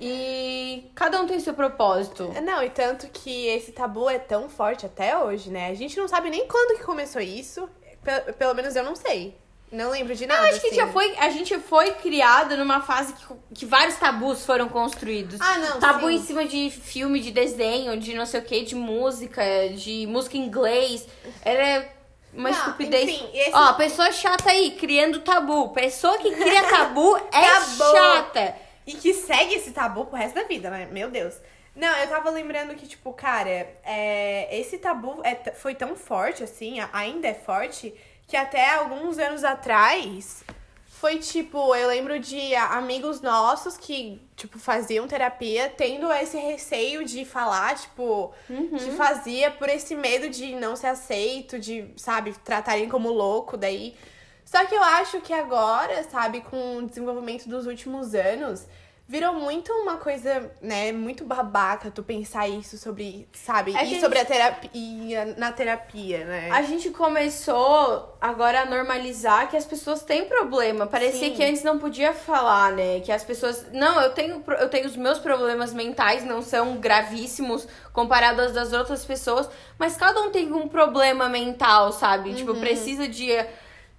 E 0.01 0.91
cada 0.95 1.21
um 1.21 1.27
tem 1.27 1.39
seu 1.39 1.55
propósito. 1.55 2.33
Não, 2.43 2.63
e 2.65 2.71
tanto 2.71 3.07
que 3.09 3.47
esse 3.47 3.71
tabu 3.71 4.11
é 4.11 4.19
tão 4.19 4.49
forte 4.49 4.87
até 4.87 5.17
hoje, 5.17 5.51
né? 5.51 5.69
A 5.71 5.75
gente 5.75 5.97
não 5.99 6.09
sabe 6.09 6.31
nem 6.31 6.49
quando 6.49 6.79
que 6.79 6.85
começou 6.85 7.21
isso. 7.23 7.69
Pe- 8.03 8.33
Pelo 8.33 8.55
menos 8.55 8.75
eu 8.75 8.83
não 8.83 8.97
sei. 8.97 9.37
Não 9.73 9.91
lembro 9.91 10.15
de 10.17 10.27
nada. 10.27 10.43
Eu 10.43 10.49
acho 10.51 10.61
que 10.61 10.67
assim. 10.69 10.77
já 10.77 10.89
foi, 10.89 11.15
a 11.17 11.31
gente 11.31 11.57
foi 11.61 11.93
criada 11.93 12.57
numa 12.57 12.81
fase 12.81 13.13
que, 13.13 13.25
que 13.55 13.67
vários 13.67 13.97
tabus 13.97 14.45
foram 14.45 14.69
construídos. 14.69 15.41
Ah, 15.41 15.59
não, 15.59 15.79
Tabu 15.79 16.09
sim. 16.09 16.15
em 16.15 16.19
cima 16.23 16.45
de 16.45 16.71
filme, 16.71 17.21
de 17.21 17.31
desenho, 17.31 17.97
de 17.97 18.15
não 18.15 18.27
sei 18.27 18.41
o 18.41 18.45
que, 18.45 18.63
de 18.65 18.75
música, 18.75 19.43
de 19.75 20.07
música 20.09 20.37
em 20.37 20.41
inglês. 20.47 21.07
Era 21.45 21.89
uma 22.35 22.51
Não, 22.51 22.59
estupidez. 22.59 23.09
enfim, 23.09 23.31
esse- 23.33 23.55
Ó, 23.55 23.73
pessoa 23.75 24.11
chata 24.11 24.51
aí, 24.51 24.73
criando 24.73 25.21
tabu. 25.21 25.69
Pessoa 25.71 26.19
que 26.19 26.33
cria 26.35 26.63
tabu 26.69 27.17
é 27.17 27.47
Tabu. 27.47 27.77
chata. 27.97 28.57
E 28.87 28.95
que 28.95 29.15
segue 29.15 29.55
esse 29.55 29.71
tabu 29.71 30.07
pro 30.07 30.17
resto 30.17 30.35
da 30.35 30.43
vida, 30.45 30.69
né? 30.69 30.89
Meu 30.91 31.09
Deus. 31.11 31.35
Não, 31.77 31.89
eu 31.99 32.09
tava 32.09 32.29
lembrando 32.31 32.75
que, 32.75 32.89
tipo, 32.89 33.13
cara, 33.13 33.49
é, 33.85 34.49
esse 34.59 34.79
tabu 34.79 35.21
é 35.23 35.37
foi 35.53 35.77
tão 35.77 35.95
forte, 35.95 36.43
assim, 36.43 36.79
ainda 36.93 37.29
é 37.29 37.35
forte, 37.35 37.95
que 38.31 38.37
até 38.37 38.75
alguns 38.77 39.19
anos 39.19 39.43
atrás 39.43 40.45
foi 40.87 41.19
tipo, 41.19 41.75
eu 41.75 41.89
lembro 41.89 42.21
de 42.21 42.55
amigos 42.55 43.21
nossos 43.21 43.77
que, 43.77 44.21
tipo, 44.37 44.57
faziam 44.57 45.09
terapia 45.09 45.69
tendo 45.69 46.13
esse 46.13 46.39
receio 46.39 47.05
de 47.05 47.25
falar, 47.25 47.75
tipo, 47.75 48.33
que 48.79 48.93
fazia 48.93 49.51
por 49.51 49.69
esse 49.69 49.97
medo 49.97 50.29
de 50.29 50.55
não 50.55 50.77
ser 50.77 50.89
aceito, 50.89 51.59
de, 51.59 51.91
sabe, 51.97 52.33
tratarem 52.45 52.89
como 52.89 53.11
louco, 53.11 53.57
daí. 53.57 53.97
Só 54.45 54.65
que 54.65 54.75
eu 54.75 54.83
acho 54.83 55.21
que 55.23 55.33
agora, 55.33 56.05
sabe, 56.05 56.43
com 56.43 56.77
o 56.77 56.87
desenvolvimento 56.87 57.49
dos 57.49 57.67
últimos 57.67 58.15
anos, 58.15 58.67
virou 59.11 59.35
muito 59.35 59.73
uma 59.73 59.97
coisa, 59.97 60.53
né, 60.63 60.93
muito 60.93 61.25
babaca 61.25 61.91
tu 61.91 62.01
pensar 62.01 62.47
isso 62.49 62.79
sobre, 62.79 63.27
sabe, 63.33 63.75
É 63.77 63.83
e 63.85 64.01
sobre 64.01 64.21
a 64.21 64.25
terapia, 64.25 65.35
na 65.37 65.51
terapia, 65.51 66.25
né? 66.25 66.49
A 66.53 66.63
gente 66.63 66.91
começou 66.91 68.17
agora 68.21 68.61
a 68.61 68.67
normalizar 68.67 69.51
que 69.51 69.57
as 69.57 69.65
pessoas 69.65 70.03
têm 70.05 70.27
problema. 70.27 70.87
Parecia 70.87 71.29
Sim. 71.29 71.35
que 71.35 71.43
antes 71.43 71.65
não 71.65 71.77
podia 71.77 72.13
falar, 72.13 72.71
né? 72.71 73.01
Que 73.01 73.11
as 73.11 73.25
pessoas. 73.25 73.67
Não, 73.73 74.01
eu 74.01 74.11
tenho, 74.13 74.45
eu 74.61 74.69
tenho 74.69 74.87
os 74.87 74.97
meus 74.97 75.19
problemas 75.19 75.73
mentais, 75.73 76.25
não 76.25 76.41
são 76.41 76.77
gravíssimos 76.77 77.67
comparados 77.93 78.45
aos 78.45 78.53
das 78.53 78.73
outras 78.73 79.05
pessoas. 79.05 79.49
Mas 79.77 79.97
cada 79.97 80.21
um 80.21 80.31
tem 80.31 80.53
um 80.53 80.69
problema 80.69 81.29
mental, 81.29 81.91
sabe? 81.91 82.33
Tipo, 82.35 82.53
Uhum. 82.53 82.61
precisa 82.61 83.09
de. 83.09 83.29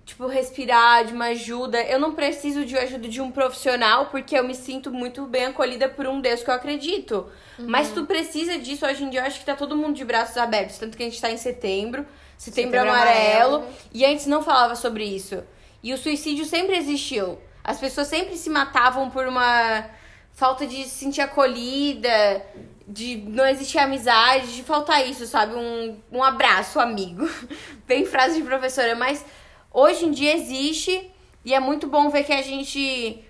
Tipo, 0.05 0.25
respirar, 0.27 1.05
de 1.05 1.13
uma 1.13 1.25
ajuda. 1.27 1.81
Eu 1.83 1.99
não 1.99 2.13
preciso 2.13 2.65
de 2.65 2.77
ajuda 2.77 3.07
de 3.07 3.21
um 3.21 3.31
profissional, 3.31 4.07
porque 4.07 4.37
eu 4.37 4.43
me 4.43 4.55
sinto 4.55 4.91
muito 4.91 5.25
bem 5.25 5.45
acolhida 5.45 5.87
por 5.87 6.07
um 6.07 6.19
Deus 6.19 6.43
que 6.43 6.49
eu 6.49 6.53
acredito. 6.53 7.27
Mas 7.59 7.89
Uhum. 7.89 7.93
tu 7.95 8.05
precisa 8.05 8.57
disso 8.57 8.85
hoje 8.85 9.03
em 9.03 9.09
dia, 9.09 9.21
eu 9.21 9.25
acho 9.25 9.39
que 9.39 9.45
tá 9.45 9.55
todo 9.55 9.75
mundo 9.77 9.95
de 9.95 10.03
braços 10.03 10.35
abertos. 10.37 10.77
Tanto 10.79 10.97
que 10.97 11.03
a 11.03 11.05
gente 11.05 11.21
tá 11.21 11.29
em 11.31 11.37
setembro, 11.37 12.05
setembro, 12.37 12.71
Setembro 12.71 12.79
amarelo, 12.81 13.55
Amarelo. 13.57 13.73
e 13.93 14.03
antes 14.05 14.25
não 14.25 14.41
falava 14.43 14.75
sobre 14.75 15.03
isso. 15.03 15.43
E 15.83 15.93
o 15.93 15.97
suicídio 15.97 16.45
sempre 16.45 16.75
existiu. 16.75 17.39
As 17.63 17.79
pessoas 17.79 18.07
sempre 18.07 18.35
se 18.37 18.49
matavam 18.49 19.09
por 19.11 19.27
uma 19.27 19.85
falta 20.33 20.65
de 20.65 20.83
se 20.83 20.89
sentir 21.05 21.21
acolhida, 21.21 22.43
de 22.87 23.17
não 23.17 23.45
existir 23.47 23.77
amizade, 23.77 24.55
de 24.55 24.63
faltar 24.63 25.07
isso, 25.07 25.25
sabe? 25.27 25.53
Um, 25.55 25.97
um 26.11 26.23
abraço, 26.23 26.79
amigo. 26.79 27.29
Bem 27.87 28.05
frase 28.05 28.37
de 28.37 28.43
professora, 28.43 28.95
mas 28.95 29.23
hoje 29.73 30.05
em 30.05 30.11
dia 30.11 30.35
existe 30.35 31.11
e 31.43 31.53
é 31.53 31.59
muito 31.59 31.87
bom 31.87 32.09
ver 32.09 32.23
que 32.23 32.33
a 32.33 32.41
gente 32.41 33.23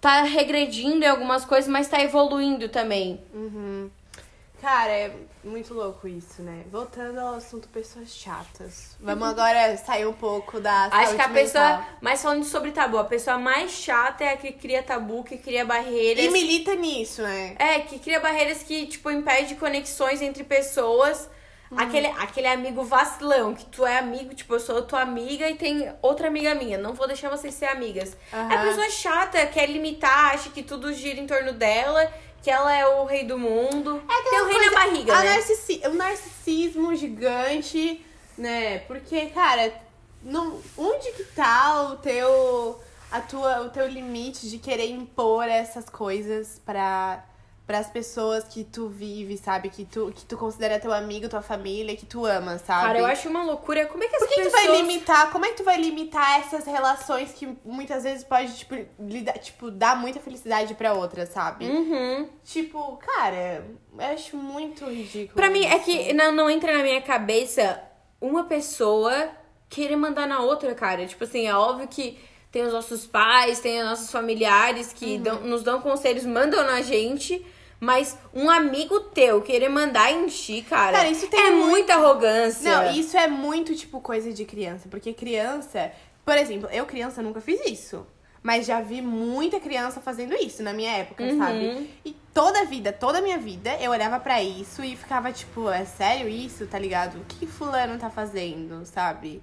tá 0.00 0.22
regredindo 0.22 1.04
em 1.04 1.08
algumas 1.08 1.44
coisas, 1.44 1.70
mas 1.70 1.88
tá 1.88 2.02
evoluindo 2.02 2.68
também. 2.68 3.20
Uhum. 3.32 3.90
Cara, 4.60 4.90
é 4.92 5.12
muito 5.42 5.74
louco 5.74 6.06
isso, 6.06 6.40
né? 6.40 6.62
Voltando 6.70 7.18
ao 7.18 7.34
assunto 7.34 7.68
pessoas 7.68 8.14
chatas. 8.14 8.96
Vamos 9.00 9.28
agora 9.28 9.76
sair 9.76 10.06
um 10.06 10.12
pouco 10.12 10.60
da 10.60 10.84
Acho 10.84 11.16
que 11.16 11.20
a 11.20 11.28
pessoa, 11.28 11.78
mental. 11.78 11.86
mais 12.00 12.22
falando 12.22 12.44
sobre 12.44 12.70
tabu, 12.70 12.96
a 12.96 13.04
pessoa 13.04 13.38
mais 13.38 13.72
chata 13.72 14.22
é 14.22 14.34
a 14.34 14.36
que 14.36 14.52
cria 14.52 14.80
tabu, 14.80 15.24
que 15.24 15.36
cria 15.36 15.64
barreiras. 15.64 16.24
E 16.24 16.30
milita 16.30 16.76
nisso, 16.76 17.22
né? 17.22 17.56
É, 17.58 17.80
que 17.80 17.98
cria 17.98 18.20
barreiras 18.20 18.62
que, 18.62 18.86
tipo, 18.86 19.10
impede 19.10 19.56
conexões 19.56 20.22
entre 20.22 20.44
pessoas. 20.44 21.28
Aquele, 21.76 22.06
aquele 22.08 22.46
amigo 22.46 22.84
vacilão, 22.84 23.54
que 23.54 23.64
tu 23.66 23.86
é 23.86 23.98
amigo, 23.98 24.34
tipo, 24.34 24.54
eu 24.54 24.60
sou 24.60 24.82
tua 24.82 25.00
amiga 25.00 25.48
e 25.48 25.54
tem 25.54 25.92
outra 26.02 26.28
amiga 26.28 26.54
minha. 26.54 26.76
Não 26.78 26.92
vou 26.94 27.06
deixar 27.06 27.28
vocês 27.30 27.54
ser 27.54 27.66
amigas. 27.66 28.16
Aham. 28.32 28.52
É 28.52 28.56
a 28.56 28.62
pessoa 28.62 28.90
chata, 28.90 29.46
quer 29.46 29.66
limitar, 29.70 30.34
acha 30.34 30.50
que 30.50 30.62
tudo 30.62 30.92
gira 30.92 31.18
em 31.20 31.26
torno 31.26 31.52
dela, 31.52 32.12
que 32.42 32.50
ela 32.50 32.74
é 32.74 32.86
o 32.86 33.04
rei 33.04 33.24
do 33.24 33.38
mundo. 33.38 34.02
tem 34.30 34.40
o 34.42 34.46
rei 34.46 34.58
na 34.66 34.72
barriga, 34.72 35.12
né? 35.22 35.34
narcissi- 35.36 35.82
o 35.84 35.94
narcisismo 35.94 36.94
gigante, 36.94 38.04
né? 38.36 38.78
Porque, 38.80 39.26
cara, 39.26 39.72
não, 40.22 40.60
onde 40.76 41.12
que 41.12 41.24
tá 41.24 41.82
o 41.90 41.96
teu, 41.96 42.80
a 43.10 43.20
tua, 43.20 43.62
o 43.62 43.70
teu 43.70 43.86
limite 43.88 44.48
de 44.48 44.58
querer 44.58 44.90
impor 44.90 45.48
essas 45.48 45.88
coisas 45.88 46.60
pra, 46.64 47.24
pras 47.66 47.88
pessoas 47.88 48.44
que 48.44 48.64
tu 48.64 48.88
vive, 48.88 49.38
sabe? 49.38 49.70
Que 49.70 49.84
tu, 49.84 50.12
que 50.14 50.24
tu 50.24 50.36
considera 50.36 50.80
teu 50.80 50.92
amigo, 50.92 51.28
tua 51.28 51.42
família, 51.42 51.96
que 51.96 52.04
tu 52.04 52.26
ama, 52.26 52.58
sabe? 52.58 52.86
Cara, 52.86 52.98
eu 52.98 53.06
acho 53.06 53.28
uma 53.28 53.44
loucura. 53.44 53.86
Como 53.86 54.02
é 54.02 54.08
que 54.08 54.16
as 54.16 54.20
Por 54.20 54.28
que, 54.28 54.34
que 54.34 54.40
tu 54.42 54.50
pessoas... 54.50 54.66
vai 54.66 54.76
limitar? 54.82 55.30
Como 55.30 55.46
é 55.46 55.48
que 55.50 55.56
tu 55.56 55.64
vai 55.64 55.80
limitar 55.80 56.40
essas 56.40 56.66
relações 56.66 57.32
que 57.32 57.56
muitas 57.64 58.02
vezes 58.02 58.24
pode, 58.24 58.52
tipo, 58.56 58.74
lidar, 58.98 59.38
tipo 59.38 59.70
dar 59.70 59.96
muita 59.96 60.20
felicidade 60.20 60.74
pra 60.74 60.92
outra, 60.92 61.24
sabe? 61.24 61.66
Uhum. 61.66 62.28
Tipo, 62.44 62.96
cara, 62.98 63.64
eu 63.98 64.04
acho 64.12 64.36
muito 64.36 64.84
ridículo. 64.84 65.34
Pra 65.34 65.48
mim, 65.48 65.64
é 65.64 65.76
isso. 65.76 65.84
que 65.84 66.12
não, 66.12 66.32
não 66.32 66.50
entra 66.50 66.76
na 66.76 66.82
minha 66.82 67.00
cabeça 67.00 67.80
uma 68.20 68.44
pessoa 68.44 69.30
querer 69.68 69.96
mandar 69.96 70.26
na 70.26 70.40
outra, 70.40 70.74
cara. 70.74 71.06
Tipo 71.06 71.24
assim, 71.24 71.46
é 71.46 71.54
óbvio 71.54 71.88
que 71.88 72.18
tem 72.52 72.62
os 72.64 72.72
nossos 72.72 73.06
pais, 73.06 73.58
tem 73.60 73.80
os 73.80 73.86
nossos 73.88 74.10
familiares 74.12 74.92
que 74.92 75.16
Uhum. 75.16 75.22
dão- 75.22 75.40
nos 75.40 75.62
dão 75.64 75.80
conselhos, 75.80 76.24
mandam 76.24 76.62
na 76.64 76.82
gente. 76.82 77.44
Mas 77.80 78.16
um 78.32 78.48
amigo 78.48 79.00
teu 79.00 79.42
querer 79.42 79.68
mandar 79.68 80.12
em 80.12 80.26
ti, 80.28 80.62
cara, 80.68 80.92
Cara, 80.98 81.08
isso 81.10 81.26
tem 81.26 81.40
é 81.40 81.50
muito- 81.50 81.66
muita 81.66 81.94
arrogância. 81.94 82.70
Não, 82.82 82.92
isso 82.92 83.16
é 83.16 83.26
muito, 83.26 83.74
tipo, 83.74 84.00
coisa 84.00 84.32
de 84.32 84.44
criança. 84.44 84.88
Porque 84.88 85.12
criança. 85.12 85.90
Por 86.24 86.38
exemplo, 86.38 86.68
eu, 86.70 86.86
criança, 86.86 87.20
nunca 87.22 87.40
fiz 87.40 87.60
isso. 87.66 88.06
Mas 88.40 88.66
já 88.66 88.80
vi 88.80 89.00
muita 89.02 89.58
criança 89.58 90.00
fazendo 90.00 90.34
isso 90.34 90.62
na 90.62 90.72
minha 90.72 90.92
época, 90.96 91.24
Uhum. 91.24 91.38
sabe? 91.38 91.90
E 92.04 92.14
toda 92.32 92.60
a 92.60 92.64
vida, 92.64 92.92
toda 92.92 93.18
a 93.18 93.22
minha 93.22 93.38
vida, 93.38 93.76
eu 93.80 93.90
olhava 93.90 94.20
pra 94.20 94.40
isso 94.42 94.84
e 94.84 94.94
ficava, 94.96 95.32
tipo, 95.32 95.68
é 95.68 95.84
sério 95.84 96.28
isso, 96.28 96.66
tá 96.68 96.78
ligado? 96.78 97.16
O 97.18 97.24
que 97.24 97.46
fulano 97.46 97.98
tá 97.98 98.10
fazendo, 98.10 98.84
sabe? 98.86 99.42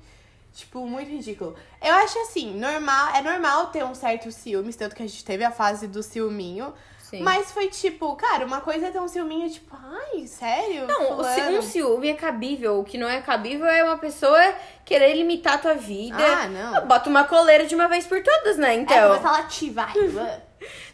Tipo, 0.53 0.85
muito 0.85 1.09
ridículo. 1.09 1.55
Eu 1.81 1.93
acho 1.95 2.19
assim, 2.19 2.53
normal, 2.59 3.15
é 3.15 3.21
normal 3.21 3.67
ter 3.67 3.83
um 3.85 3.93
certo 3.95 4.31
ciúmes, 4.31 4.75
tanto 4.75 4.95
que 4.95 5.03
a 5.03 5.07
gente 5.07 5.23
teve 5.23 5.43
a 5.43 5.51
fase 5.51 5.87
do 5.87 6.01
ciúminho. 6.03 6.73
Sim. 7.09 7.21
Mas 7.21 7.51
foi 7.51 7.69
tipo, 7.69 8.15
cara, 8.15 8.45
uma 8.45 8.61
coisa 8.61 8.87
é 8.87 8.91
ter 8.91 8.99
um 8.99 9.07
ciúminho, 9.07 9.49
tipo, 9.49 9.75
ai, 9.75 10.27
sério? 10.27 10.85
Não, 10.85 11.07
Fulano? 11.15 11.57
um 11.57 11.61
ciúme 11.61 12.09
é 12.09 12.13
cabível. 12.13 12.79
O 12.79 12.83
que 12.83 12.99
não 12.99 13.09
é 13.09 13.19
cabível 13.19 13.65
é 13.65 13.83
uma 13.83 13.97
pessoa 13.97 14.39
querer 14.85 15.15
limitar 15.15 15.55
a 15.55 15.57
tua 15.57 15.73
vida. 15.73 16.17
Ah, 16.23 16.47
não. 16.47 16.85
Bota 16.87 17.09
uma 17.09 17.23
coleira 17.23 17.65
de 17.65 17.73
uma 17.73 17.87
vez 17.87 18.05
por 18.05 18.21
todas, 18.21 18.57
né? 18.57 18.75
É, 18.75 18.77
Então. 18.77 19.07
começa 19.09 19.27
a 19.27 19.31
latir, 19.31 19.73
vai. 19.73 19.93
vai. 20.09 20.41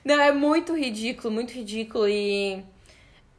Não, 0.05 0.21
é 0.21 0.31
muito 0.31 0.73
ridículo, 0.73 1.33
muito 1.33 1.51
ridículo 1.51 2.07
e 2.07 2.63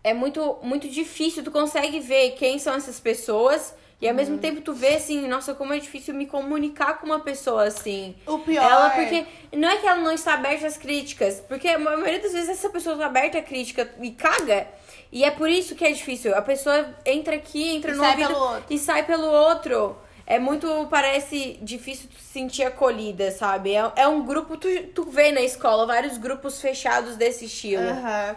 é 0.04 0.12
muito, 0.12 0.58
muito 0.62 0.86
difícil. 0.86 1.42
Tu 1.42 1.50
consegue 1.50 1.98
ver 2.00 2.32
quem 2.32 2.58
são 2.58 2.74
essas 2.74 3.00
pessoas. 3.00 3.74
E 4.00 4.06
ao 4.06 4.10
Uhum. 4.12 4.16
mesmo 4.16 4.38
tempo 4.38 4.60
tu 4.60 4.74
vê 4.74 4.94
assim, 4.96 5.26
nossa, 5.26 5.54
como 5.54 5.72
é 5.72 5.78
difícil 5.78 6.14
me 6.14 6.26
comunicar 6.26 6.98
com 6.98 7.06
uma 7.06 7.20
pessoa 7.20 7.64
assim. 7.64 8.14
O 8.26 8.38
pior. 8.40 8.62
Ela, 8.62 8.90
porque 8.90 9.24
não 9.56 9.68
é 9.68 9.76
que 9.78 9.86
ela 9.86 10.00
não 10.00 10.12
está 10.12 10.34
aberta 10.34 10.66
às 10.66 10.76
críticas, 10.76 11.40
porque 11.48 11.66
a 11.68 11.78
maioria 11.78 12.20
das 12.20 12.32
vezes 12.32 12.50
essa 12.50 12.68
pessoa 12.68 12.94
está 12.94 13.06
aberta 13.06 13.38
à 13.38 13.42
crítica 13.42 13.90
e 14.02 14.10
caga. 14.10 14.66
E 15.10 15.24
é 15.24 15.30
por 15.30 15.48
isso 15.48 15.74
que 15.74 15.84
é 15.84 15.90
difícil. 15.92 16.34
A 16.34 16.42
pessoa 16.42 16.94
entra 17.06 17.36
aqui, 17.36 17.74
entra 17.76 17.92
E 17.92 17.94
no 17.94 18.02
sai 18.02 18.10
ouvido 18.10 18.28
pelo 18.28 18.40
outro. 18.40 18.64
e 18.68 18.78
sai 18.78 19.06
pelo 19.06 19.26
outro. 19.26 19.96
É 20.26 20.38
muito, 20.40 20.88
parece 20.90 21.56
difícil 21.62 22.08
tu 22.10 22.18
se 22.20 22.32
sentir 22.32 22.64
acolhida, 22.64 23.30
sabe? 23.30 23.72
É, 23.74 23.92
é 23.94 24.08
um 24.08 24.26
grupo, 24.26 24.56
tu, 24.56 24.68
tu 24.92 25.04
vê 25.08 25.30
na 25.30 25.40
escola 25.40 25.86
vários 25.86 26.18
grupos 26.18 26.60
fechados 26.60 27.16
desse 27.16 27.44
estilo. 27.46 27.88
Aham. 27.88 28.36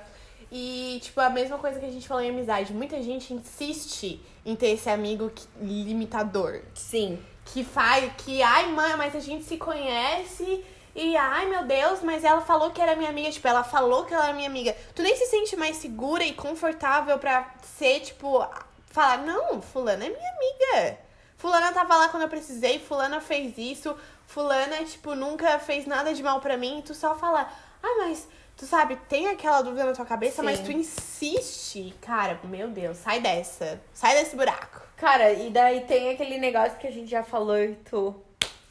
E, 0.51 0.99
tipo, 1.01 1.19
a 1.21 1.29
mesma 1.29 1.57
coisa 1.57 1.79
que 1.79 1.85
a 1.85 1.91
gente 1.91 2.07
falou 2.07 2.23
em 2.23 2.29
amizade. 2.29 2.73
Muita 2.73 3.01
gente 3.03 3.33
insiste 3.33 4.19
em 4.45 4.55
ter 4.55 4.69
esse 4.71 4.89
amigo 4.89 5.29
que- 5.29 5.47
limitador. 5.61 6.61
Sim. 6.73 7.19
Que 7.45 7.63
faz, 7.63 8.11
que, 8.17 8.41
ai, 8.41 8.67
mãe, 8.71 8.95
mas 8.95 9.15
a 9.15 9.19
gente 9.19 9.43
se 9.43 9.57
conhece. 9.57 10.63
E, 10.95 11.15
ai, 11.15 11.45
meu 11.47 11.63
Deus, 11.65 12.01
mas 12.01 12.23
ela 12.23 12.41
falou 12.41 12.71
que 12.71 12.81
era 12.81 12.95
minha 12.95 13.09
amiga. 13.09 13.31
Tipo, 13.31 13.47
ela 13.47 13.63
falou 13.63 14.05
que 14.05 14.13
ela 14.13 14.25
era 14.25 14.33
minha 14.33 14.49
amiga. 14.49 14.75
Tu 14.95 15.01
nem 15.03 15.15
se 15.15 15.27
sente 15.27 15.55
mais 15.55 15.77
segura 15.77 16.23
e 16.23 16.33
confortável 16.33 17.17
pra 17.19 17.53
ser, 17.77 17.99
tipo, 18.01 18.45
falar, 18.87 19.19
não, 19.19 19.61
fulana 19.61 20.05
é 20.05 20.09
minha 20.09 20.31
amiga. 20.31 20.97
Fulana 21.37 21.71
tava 21.71 21.95
lá 21.95 22.09
quando 22.09 22.23
eu 22.23 22.29
precisei, 22.29 22.79
fulana 22.79 23.21
fez 23.21 23.57
isso, 23.57 23.95
fulana, 24.27 24.83
tipo, 24.83 25.15
nunca 25.15 25.57
fez 25.59 25.85
nada 25.85 26.13
de 26.13 26.21
mal 26.21 26.41
pra 26.41 26.57
mim. 26.57 26.79
E 26.79 26.81
tu 26.81 26.93
só 26.93 27.15
fala, 27.15 27.49
ah, 27.81 27.95
mas 27.99 28.27
tu 28.59 28.65
sabe, 28.65 28.97
tem 29.07 29.27
aquela 29.27 29.61
dúvida 29.61 29.85
na 29.85 29.93
tua 29.93 30.05
cabeça, 30.05 30.41
Sim. 30.41 30.43
mas 30.43 30.59
tu 30.59 30.69
insiste. 30.69 31.95
Cara, 32.01 32.37
meu 32.43 32.67
Deus, 32.67 32.97
sai 32.97 33.21
dessa. 33.21 33.79
Sai 33.93 34.15
desse 34.15 34.35
buraco. 34.35 34.81
Cara, 34.97 35.31
e 35.31 35.49
daí 35.49 35.81
tem 35.85 36.09
aquele 36.09 36.37
negócio 36.37 36.77
que 36.77 36.85
a 36.85 36.91
gente 36.91 37.09
já 37.09 37.23
falou 37.23 37.57
e 37.57 37.75
tu 37.89 38.13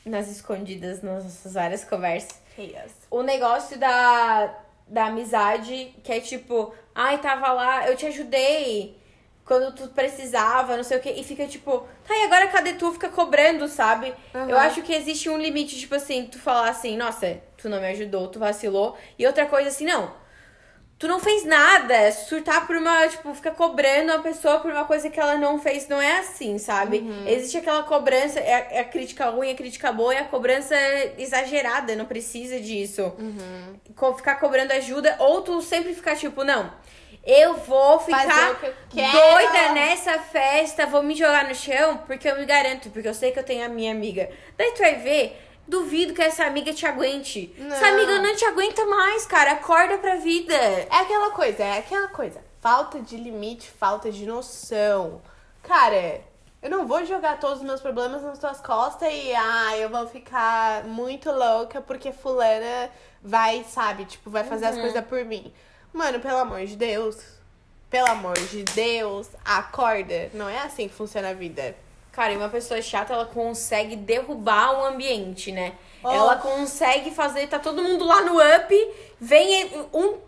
nas 0.04 0.28
escondidas 0.28 1.02
nas 1.02 1.24
nossas 1.24 1.54
várias 1.54 1.84
conversas. 1.84 2.38
Yes. 2.58 2.92
O 3.10 3.22
negócio 3.22 3.78
da, 3.78 4.54
da 4.86 5.06
amizade, 5.06 5.94
que 6.04 6.12
é 6.12 6.20
tipo, 6.20 6.74
ai, 6.94 7.16
tava 7.18 7.50
lá, 7.52 7.88
eu 7.88 7.96
te 7.96 8.04
ajudei 8.04 8.94
quando 9.48 9.74
tu 9.74 9.88
precisava, 9.88 10.76
não 10.76 10.84
sei 10.84 10.98
o 10.98 11.00
quê. 11.00 11.14
E 11.16 11.24
fica 11.24 11.46
tipo, 11.46 11.84
tá, 12.06 12.14
e 12.16 12.24
agora 12.24 12.46
cadê 12.48 12.74
tu? 12.74 12.92
Fica 12.92 13.08
cobrando, 13.08 13.66
sabe? 13.66 14.14
Aham. 14.34 14.50
Eu 14.50 14.58
acho 14.58 14.82
que 14.82 14.94
existe 14.94 15.28
um 15.28 15.38
limite, 15.38 15.76
tipo 15.78 15.94
assim, 15.94 16.26
tu 16.26 16.38
falar 16.38 16.68
assim, 16.68 16.96
nossa, 16.96 17.40
tu 17.56 17.68
não 17.68 17.80
me 17.80 17.86
ajudou, 17.88 18.28
tu 18.28 18.38
vacilou. 18.38 18.96
E 19.18 19.26
outra 19.26 19.46
coisa 19.46 19.70
assim, 19.70 19.86
não. 19.86 20.12
Tu 20.98 21.06
não 21.06 21.20
fez 21.20 21.44
nada. 21.44 22.10
Surtar 22.10 22.66
por 22.66 22.74
uma, 22.76 23.06
tipo, 23.06 23.32
ficar 23.32 23.52
cobrando 23.52 24.10
a 24.12 24.18
pessoa 24.18 24.58
por 24.58 24.70
uma 24.72 24.84
coisa 24.84 25.08
que 25.08 25.20
ela 25.20 25.36
não 25.36 25.56
fez. 25.60 25.86
Não 25.88 26.02
é 26.02 26.18
assim, 26.18 26.58
sabe? 26.58 26.98
Existe 27.26 27.56
aquela 27.56 27.84
cobrança, 27.84 28.40
é, 28.40 28.52
a- 28.54 28.66
é 28.72 28.78
a 28.80 28.84
crítica 28.84 29.26
ruim, 29.30 29.50
a 29.50 29.54
crítica 29.54 29.92
boa 29.92 30.12
e 30.12 30.18
a 30.18 30.24
cobrança 30.24 30.74
exagerada. 31.16 31.94
Não 31.94 32.04
precisa 32.04 32.58
disso. 32.60 33.12
Co- 33.94 34.14
Ficar 34.14 34.36
cobrando 34.40 34.72
ajuda. 34.72 35.14
Ou 35.20 35.40
tu 35.42 35.62
sempre 35.62 35.94
ficar 35.94 36.16
tipo, 36.16 36.42
não. 36.44 36.70
Eu 37.30 37.56
vou 37.58 38.00
ficar 38.00 38.58
eu 38.62 39.12
doida 39.12 39.72
nessa 39.74 40.18
festa, 40.18 40.86
vou 40.86 41.02
me 41.02 41.14
jogar 41.14 41.46
no 41.46 41.54
chão, 41.54 41.98
porque 42.06 42.26
eu 42.26 42.38
me 42.38 42.46
garanto, 42.46 42.88
porque 42.88 43.06
eu 43.06 43.12
sei 43.12 43.32
que 43.32 43.38
eu 43.38 43.44
tenho 43.44 43.66
a 43.66 43.68
minha 43.68 43.92
amiga. 43.92 44.30
Daí 44.56 44.72
tu 44.72 44.78
vai 44.78 44.94
ver, 44.94 45.38
duvido 45.66 46.14
que 46.14 46.22
essa 46.22 46.46
amiga 46.46 46.72
te 46.72 46.86
aguente. 46.86 47.54
Essa 47.70 47.90
Não. 47.90 47.98
amiga 47.98 48.18
não 48.20 48.34
te 48.34 48.46
aguenta 48.46 48.82
mais, 48.86 49.26
cara. 49.26 49.52
Acorda 49.52 49.98
pra 49.98 50.16
vida. 50.16 50.54
É 50.54 50.88
aquela 50.90 51.30
coisa, 51.32 51.62
é 51.62 51.78
aquela 51.80 52.08
coisa. 52.08 52.42
Falta 52.62 52.98
de 52.98 53.18
limite, 53.18 53.68
falta 53.68 54.10
de 54.10 54.24
noção. 54.24 55.20
Cara, 55.62 56.22
eu 56.62 56.70
não 56.70 56.86
vou 56.86 57.04
jogar 57.04 57.38
todos 57.38 57.58
os 57.58 57.64
meus 57.64 57.82
problemas 57.82 58.22
nas 58.22 58.38
tuas 58.38 58.58
costas 58.58 59.12
e 59.12 59.34
ah, 59.34 59.76
eu 59.76 59.90
vou 59.90 60.06
ficar 60.06 60.84
muito 60.84 61.30
louca 61.30 61.82
porque 61.82 62.10
fulana 62.10 62.90
vai, 63.22 63.64
sabe, 63.68 64.06
tipo, 64.06 64.30
vai 64.30 64.44
fazer 64.44 64.64
as 64.64 64.78
coisas 64.78 65.04
por 65.04 65.22
mim. 65.26 65.52
Mano, 65.92 66.20
pelo 66.20 66.38
amor 66.38 66.64
de 66.64 66.76
Deus. 66.76 67.16
Pelo 67.90 68.10
amor 68.10 68.34
de 68.38 68.62
Deus, 68.64 69.28
acorda. 69.44 70.30
Não 70.34 70.48
é 70.48 70.58
assim 70.58 70.88
que 70.88 70.94
funciona 70.94 71.30
a 71.30 71.34
vida. 71.34 71.74
Cara, 72.12 72.32
e 72.32 72.36
uma 72.36 72.48
pessoa 72.48 72.82
chata, 72.82 73.12
ela 73.14 73.24
consegue 73.26 73.96
derrubar 73.96 74.78
o 74.78 74.84
ambiente, 74.84 75.52
né? 75.52 75.74
Oh. 76.02 76.10
Ela 76.10 76.36
consegue 76.36 77.10
fazer, 77.10 77.46
tá 77.46 77.58
todo 77.58 77.82
mundo 77.82 78.04
lá 78.04 78.20
no 78.22 78.34
up, 78.38 78.94
vem 79.20 79.70
um 79.94 80.18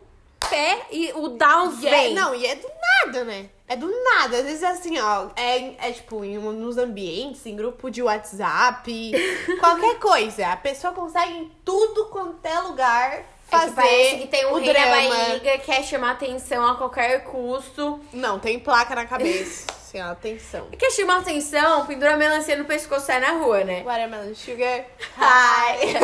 pé 0.48 0.86
e 0.90 1.12
o 1.14 1.28
down 1.28 1.76
E 1.80 1.86
é- 1.86 1.90
vem. 1.90 2.14
não, 2.14 2.34
e 2.34 2.46
é 2.46 2.54
do 2.56 2.68
nada, 3.04 3.24
né? 3.24 3.50
É 3.68 3.76
do 3.76 3.88
nada. 4.04 4.38
Às 4.38 4.44
vezes 4.44 4.62
é 4.62 4.68
assim, 4.68 4.98
ó. 4.98 5.28
É, 5.36 5.88
é 5.88 5.92
tipo, 5.92 6.24
em, 6.24 6.38
nos 6.38 6.78
ambientes, 6.78 7.44
em 7.44 7.54
grupo 7.54 7.90
de 7.90 8.02
WhatsApp, 8.02 9.12
qualquer 9.60 9.98
coisa. 9.98 10.48
A 10.48 10.56
pessoa 10.56 10.92
consegue 10.92 11.32
em 11.32 11.52
tudo 11.64 12.06
quanto 12.06 12.44
é 12.44 12.58
lugar 12.60 13.22
fazer 13.50 13.70
que 13.70 13.76
parece 13.76 14.16
que 14.18 14.26
tem 14.28 14.46
um 14.46 14.52
o 14.52 14.58
rei 14.58 14.72
na 14.72 14.80
drama. 14.80 15.08
barriga, 15.08 15.58
quer 15.58 15.82
chamar 15.82 16.12
atenção 16.12 16.66
a 16.66 16.76
qualquer 16.76 17.24
custo. 17.24 18.00
Não, 18.12 18.38
tem 18.38 18.58
placa 18.58 18.94
na 18.94 19.06
cabeça. 19.06 19.66
assim, 19.90 20.00
ó, 20.00 20.12
atenção. 20.12 20.68
Quer 20.78 20.90
chamar 20.92 21.18
atenção, 21.18 21.84
pendura 21.86 22.14
a 22.14 22.16
melancia 22.16 22.56
no 22.56 22.64
pescoço 22.64 23.02
e 23.02 23.06
sai 23.06 23.20
na 23.20 23.32
rua, 23.32 23.64
né? 23.64 23.82
Watermelon 23.82 24.34
sugar. 24.34 24.84
Hi. 25.18 25.94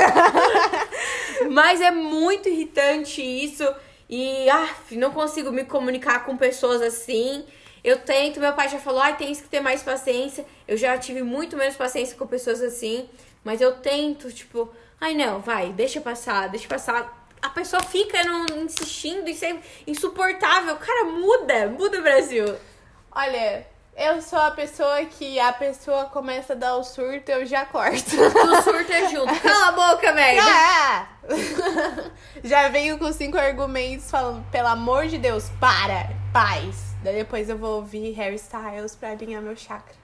Mas 1.50 1.80
é 1.80 1.90
muito 1.90 2.48
irritante 2.48 3.22
isso. 3.22 3.64
E, 4.08 4.48
ah, 4.50 4.68
não 4.92 5.10
consigo 5.12 5.50
me 5.50 5.64
comunicar 5.64 6.24
com 6.24 6.36
pessoas 6.36 6.82
assim. 6.82 7.44
Eu 7.82 7.98
tento, 7.98 8.40
meu 8.40 8.52
pai 8.52 8.68
já 8.68 8.78
falou, 8.78 9.00
ai, 9.00 9.16
tem 9.16 9.34
que 9.34 9.42
ter 9.42 9.60
mais 9.60 9.82
paciência. 9.82 10.44
Eu 10.66 10.76
já 10.76 10.98
tive 10.98 11.22
muito 11.22 11.56
menos 11.56 11.76
paciência 11.76 12.16
com 12.16 12.26
pessoas 12.26 12.60
assim. 12.60 13.08
Mas 13.44 13.60
eu 13.60 13.76
tento, 13.76 14.32
tipo, 14.32 14.68
ai, 15.00 15.14
não, 15.14 15.40
vai, 15.40 15.72
deixa 15.72 16.00
passar, 16.00 16.48
deixa 16.48 16.66
passar. 16.66 17.25
A 17.46 17.50
pessoa 17.50 17.80
fica 17.80 18.24
não, 18.24 18.44
insistindo, 18.64 19.30
isso 19.30 19.44
é 19.44 19.56
insuportável. 19.86 20.76
Cara, 20.78 21.04
muda, 21.04 21.68
muda, 21.68 22.00
Brasil. 22.00 22.56
Olha, 23.12 23.64
eu 23.96 24.20
sou 24.20 24.40
a 24.40 24.50
pessoa 24.50 25.04
que 25.04 25.38
a 25.38 25.52
pessoa 25.52 26.06
começa 26.06 26.54
a 26.54 26.56
dar 26.56 26.74
o 26.74 26.82
surto, 26.82 27.30
eu 27.30 27.46
já 27.46 27.64
corto. 27.64 28.02
Tu 28.10 28.62
surta 28.64 29.08
junto. 29.10 29.32
Cala 29.40 29.68
a 29.68 29.72
boca, 29.72 30.12
velho. 30.12 30.42
Ah! 30.44 31.06
Já 32.42 32.68
venho 32.68 32.98
com 32.98 33.12
cinco 33.12 33.38
argumentos 33.38 34.10
falando, 34.10 34.44
pelo 34.50 34.66
amor 34.66 35.06
de 35.06 35.18
Deus, 35.18 35.48
para, 35.60 36.10
paz. 36.32 36.96
Daí 37.04 37.14
depois 37.14 37.48
eu 37.48 37.56
vou 37.56 37.76
ouvir 37.76 38.10
Harry 38.14 38.34
Styles 38.34 38.96
pra 38.96 39.10
alinhar 39.10 39.40
meu 39.40 39.56
chakra. 39.56 39.94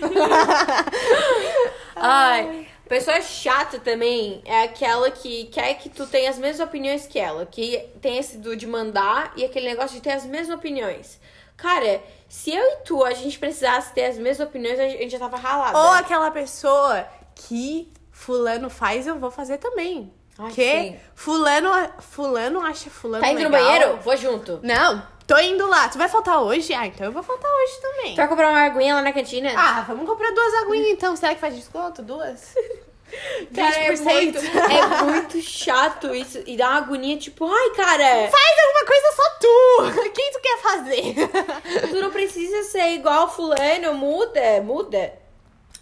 Ai, 1.96 2.68
pessoa 2.88 3.20
chata 3.20 3.78
também 3.78 4.42
é 4.44 4.62
aquela 4.64 5.10
que 5.10 5.46
quer 5.46 5.74
que 5.74 5.88
tu 5.88 6.06
tenha 6.06 6.30
as 6.30 6.38
mesmas 6.38 6.66
opiniões 6.66 7.06
que 7.06 7.18
ela. 7.18 7.46
Que 7.46 7.88
tem 8.00 8.18
esse 8.18 8.38
do 8.38 8.54
de 8.54 8.66
mandar 8.66 9.32
e 9.36 9.44
aquele 9.44 9.66
negócio 9.66 9.96
de 9.96 10.02
ter 10.02 10.12
as 10.12 10.24
mesmas 10.26 10.56
opiniões. 10.56 11.18
Cara, 11.56 12.02
se 12.28 12.50
eu 12.50 12.62
e 12.62 12.76
tu, 12.84 13.02
a 13.02 13.14
gente 13.14 13.38
precisasse 13.38 13.92
ter 13.94 14.04
as 14.04 14.18
mesmas 14.18 14.46
opiniões, 14.46 14.78
a 14.78 14.88
gente 14.88 15.10
já 15.10 15.18
tava 15.18 15.38
ralada. 15.38 15.78
Ou 15.78 15.92
aquela 15.92 16.30
pessoa 16.30 17.06
que 17.34 17.90
fulano 18.12 18.68
faz, 18.68 19.06
eu 19.06 19.18
vou 19.18 19.30
fazer 19.30 19.56
também. 19.58 20.12
Ai, 20.38 20.50
que 20.52 20.70
sim. 20.82 20.96
fulano, 21.14 21.70
fulano 21.98 22.60
acha 22.60 22.90
fulano 22.90 23.24
Tá 23.24 23.30
indo 23.32 23.42
no 23.42 23.48
legal. 23.48 23.62
banheiro? 23.64 23.96
Vou 24.02 24.16
junto. 24.18 24.60
Não, 24.62 25.02
tô 25.26 25.38
indo 25.38 25.66
lá. 25.68 25.88
Tu 25.88 25.98
vai 25.98 26.08
faltar 26.08 26.42
hoje? 26.42 26.72
Ah, 26.74 26.86
então 26.86 27.06
eu 27.06 27.12
vou 27.12 27.22
faltar 27.22 27.50
hoje 27.50 27.80
também. 27.80 28.14
Tu 28.14 28.16
vai 28.16 28.28
comprar 28.28 28.50
uma 28.50 28.62
aguinha 28.62 28.94
lá 28.94 29.02
na 29.02 29.12
cantina? 29.12 29.52
Ah, 29.56 29.84
vamos 29.86 30.06
comprar 30.06 30.32
duas 30.32 30.54
aguinhas 30.54 30.88
então. 30.88 31.16
Será 31.16 31.34
que 31.34 31.40
faz 31.40 31.54
desconto? 31.54 32.02
Duas? 32.02 32.54
cara, 33.54 33.76
é 33.76 33.92
20%. 33.92 34.02
muito, 34.02 34.38
é 34.38 35.04
muito 35.04 35.40
chato 35.40 36.14
isso. 36.14 36.42
E 36.46 36.56
dá 36.56 36.70
uma 36.70 36.78
agonia, 36.78 37.16
tipo, 37.16 37.46
ai, 37.46 37.70
cara, 37.70 38.28
Faz 38.28 38.56
alguma 38.66 38.86
coisa 38.86 39.12
só 39.16 39.22
tu! 39.40 40.10
Quem 40.14 40.32
tu 40.32 40.40
quer 40.40 40.58
fazer? 40.58 41.14
tu 41.90 42.00
não 42.00 42.10
precisa 42.10 42.62
ser 42.64 42.94
igual 42.94 43.28
fulano, 43.28 43.94
muda, 43.94 44.60
muda. 44.62 45.12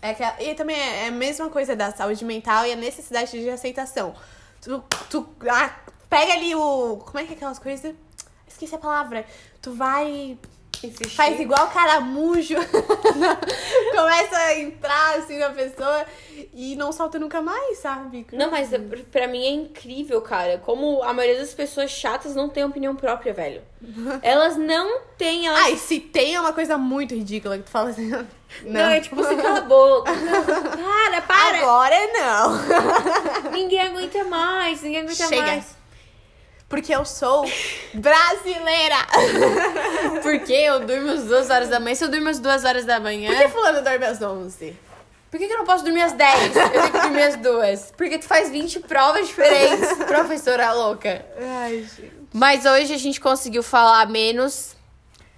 É 0.03 0.13
que, 0.13 0.23
e 0.43 0.55
também 0.55 0.79
é 0.79 1.05
é 1.05 1.09
a 1.09 1.11
mesma 1.11 1.49
coisa 1.49 1.75
da 1.75 1.91
saúde 1.91 2.25
mental 2.25 2.67
e 2.67 2.73
a 2.73 2.77
necessidade 2.77 3.31
de 3.31 3.49
aceitação. 3.49 4.15
Tu, 4.61 4.85
tu 5.09 5.27
ah, 5.49 5.75
pega 6.11 6.35
ali 6.35 6.55
o. 6.55 6.99
Como 6.99 7.19
é 7.19 7.25
que 7.25 7.33
é 7.33 7.37
aquelas 7.37 7.59
coisas? 7.59 7.95
Esqueci 8.55 8.75
a 8.75 8.79
palavra. 8.79 9.27
Tu 9.61 9.73
vai. 9.73 10.39
Insistir. 10.83 11.17
Faz 11.17 11.41
igual 11.41 11.69
caramujo. 11.71 12.57
Começa 13.97 14.37
a 14.37 14.59
entrar 14.61 15.17
assim 15.19 15.39
na 15.39 15.51
pessoa 15.51 16.05
e 16.53 16.77
não 16.77 16.93
solta 16.93 17.19
nunca 17.19 17.41
mais, 17.41 17.79
sabe? 17.79 18.27
Não, 18.33 18.51
mas 18.51 18.73
é- 18.73 18.79
pra 19.11 19.27
mim 19.27 19.45
é 19.45 19.51
incrível, 19.51 20.21
cara. 20.21 20.59
Como 20.59 21.03
a 21.03 21.13
maioria 21.13 21.41
das 21.41 21.55
pessoas 21.55 21.91
chatas 21.91 22.35
não 22.35 22.49
tem 22.49 22.65
opinião 22.65 22.95
própria, 22.95 23.33
velho. 23.33 23.63
Elas 24.23 24.57
não 24.57 25.01
têm. 25.17 25.47
Elas... 25.47 25.61
Ai, 25.63 25.77
se 25.77 26.01
tem 26.01 26.35
é 26.35 26.41
uma 26.41 26.53
coisa 26.53 26.77
muito 26.77 27.15
ridícula 27.15 27.57
que 27.57 27.65
tu 27.65 27.71
fala 27.71 27.91
assim. 27.91 28.09
Não, 28.11 28.27
não. 28.65 28.81
é 28.81 29.01
tipo, 29.01 29.17
você 29.17 29.35
cala 29.37 29.59
a 29.59 29.63
boca. 29.63 30.13
Para, 30.85 31.23
para. 31.23 31.59
Agora 31.59 31.97
não. 32.13 33.51
Ninguém 33.53 33.81
aguenta 33.81 34.23
mais, 34.25 34.83
ninguém 34.83 35.01
aguenta 35.01 35.27
Chega. 35.27 35.43
mais. 35.43 35.77
Porque 36.75 36.93
eu 36.93 37.05
sou 37.05 37.49
brasileira. 37.95 38.97
Porque 40.25 40.53
eu 40.53 40.81
durmo 40.81 41.13
às 41.13 41.23
duas 41.23 41.49
horas 41.49 41.69
da 41.69 41.79
manhã. 41.79 41.95
Se 41.95 42.05
eu 42.05 42.09
durmo 42.09 42.29
às 42.29 42.41
duas 42.41 42.65
horas 42.65 42.85
da 42.85 42.99
manhã. 42.99 43.31
Por 43.31 43.39
que 43.39 43.49
fulano 43.49 43.81
dorme 43.81 44.05
às 44.05 44.21
11? 44.21 44.77
Por 45.31 45.39
que, 45.39 45.47
que 45.47 45.53
eu 45.53 45.59
não 45.59 45.65
posso 45.65 45.85
dormir 45.85 46.03
às 46.03 46.13
10? 46.13 46.57
Eu 46.57 46.71
tenho 46.71 46.91
que 46.91 46.99
dormir 46.99 47.23
às 47.23 47.37
duas. 47.37 47.93
Porque 47.97 48.19
tu 48.19 48.25
faz 48.25 48.51
20 48.51 48.81
provas 48.81 49.29
diferentes, 49.29 49.99
professora 50.05 50.73
louca. 50.73 51.25
Ai, 51.39 51.87
gente. 51.97 52.13
Mas 52.33 52.65
hoje 52.65 52.93
a 52.93 52.99
gente 52.99 53.21
conseguiu 53.21 53.63
falar 53.63 54.09
menos, 54.09 54.75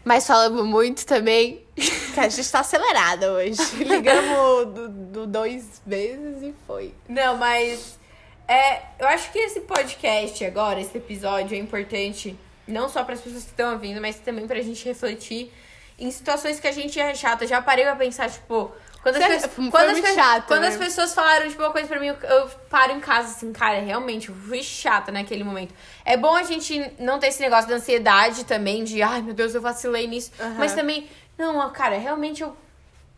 mas 0.02 0.26
falamos 0.26 0.64
muito 0.64 1.04
também. 1.04 1.66
Que 2.14 2.20
a 2.20 2.30
gente 2.30 2.50
tá 2.50 2.60
acelerada 2.60 3.30
hoje. 3.34 3.60
Ligamos 3.84 4.72
do, 4.72 4.88
do 4.88 5.26
dois 5.26 5.82
vezes 5.84 6.42
e 6.42 6.54
foi. 6.66 6.94
Não, 7.06 7.36
mas 7.36 7.98
é, 8.48 8.82
eu 8.98 9.08
acho 9.08 9.30
que 9.32 9.38
esse 9.38 9.60
podcast 9.60 10.44
agora, 10.44 10.80
esse 10.80 10.96
episódio 10.96 11.56
é 11.56 11.58
importante 11.60 12.36
não 12.66 12.88
só 12.88 13.04
para 13.04 13.14
as 13.14 13.20
pessoas 13.20 13.44
que 13.44 13.50
estão 13.50 13.72
ouvindo, 13.72 14.00
mas 14.00 14.16
também 14.16 14.46
pra 14.46 14.60
gente 14.60 14.84
refletir 14.84 15.52
em 15.98 16.10
situações 16.10 16.58
que 16.60 16.66
a 16.66 16.72
gente 16.72 16.98
é 17.00 17.14
chata. 17.14 17.46
Já 17.46 17.62
parei 17.62 17.84
pra 17.84 17.94
pensar, 17.96 18.28
tipo, 18.30 18.72
quando 19.02 19.16
as, 19.16 19.24
pessoas, 19.24 19.52
foi 19.54 19.70
quando, 19.70 19.90
as, 19.90 20.00
pe- 20.00 20.14
chato, 20.14 20.46
quando 20.48 20.62
né? 20.62 20.68
as 20.68 20.76
pessoas 20.76 21.14
falaram, 21.14 21.48
tipo, 21.48 21.62
uma 21.62 21.70
coisa 21.70 21.86
pra 21.88 22.00
mim, 22.00 22.08
eu, 22.08 22.16
eu 22.16 22.48
paro 22.68 22.92
em 22.92 23.00
casa 23.00 23.28
assim, 23.28 23.52
cara, 23.52 23.78
realmente, 23.80 24.28
eu 24.28 24.34
fui 24.34 24.62
chata 24.62 25.12
naquele 25.12 25.44
momento. 25.44 25.72
É 26.04 26.16
bom 26.16 26.34
a 26.34 26.42
gente 26.42 26.90
não 26.98 27.18
ter 27.20 27.28
esse 27.28 27.40
negócio 27.40 27.68
da 27.70 27.76
ansiedade 27.76 28.44
também, 28.44 28.82
de 28.84 29.00
ai 29.00 29.22
meu 29.22 29.32
Deus, 29.32 29.54
eu 29.54 29.60
vacilei 29.60 30.06
nisso. 30.08 30.32
Aham. 30.40 30.54
Mas 30.58 30.74
também, 30.74 31.08
não, 31.38 31.70
cara, 31.70 31.96
realmente 31.98 32.42
eu. 32.42 32.56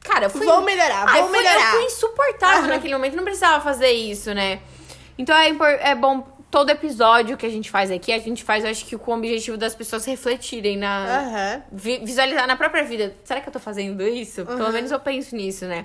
Cara, 0.01 0.27
eu 0.27 0.31
fui. 0.31 0.45
Vou 0.47 0.61
melhorar, 0.61 1.05
Ai, 1.09 1.21
vou 1.23 1.31
fui- 1.31 1.39
melhorar. 1.39 1.75
Eu 1.75 1.81
fui 1.81 1.85
insuportável 1.87 2.59
Aham. 2.65 2.69
naquele 2.69 2.93
momento, 2.95 3.17
não 3.17 3.25
precisava 3.25 3.63
fazer 3.65 3.91
isso, 3.91 4.33
né? 4.35 4.61
Então 5.19 5.37
é, 5.37 5.91
é 5.91 5.95
bom. 5.95 6.37
Todo 6.51 6.71
episódio 6.71 7.37
que 7.37 7.45
a 7.45 7.51
gente 7.51 7.71
faz 7.71 7.91
aqui, 7.91 8.11
a 8.11 8.19
gente 8.19 8.43
faz, 8.43 8.65
eu 8.65 8.71
acho 8.71 8.87
que 8.87 8.97
com 8.97 9.11
o 9.13 9.17
objetivo 9.19 9.59
das 9.59 9.75
pessoas 9.75 10.07
refletirem 10.07 10.79
na. 10.79 11.19
Aham. 11.19 11.63
vi- 11.71 11.99
visualizar 11.99 12.47
na 12.47 12.57
própria 12.57 12.83
vida. 12.85 13.15
Será 13.23 13.39
que 13.43 13.49
eu 13.49 13.53
tô 13.53 13.59
fazendo 13.61 14.03
isso? 14.09 14.47
Pelo 14.47 14.65
Uhum. 14.65 14.73
menos 14.73 14.91
eu 14.91 14.99
penso 14.99 15.37
nisso, 15.37 15.67
né? 15.67 15.85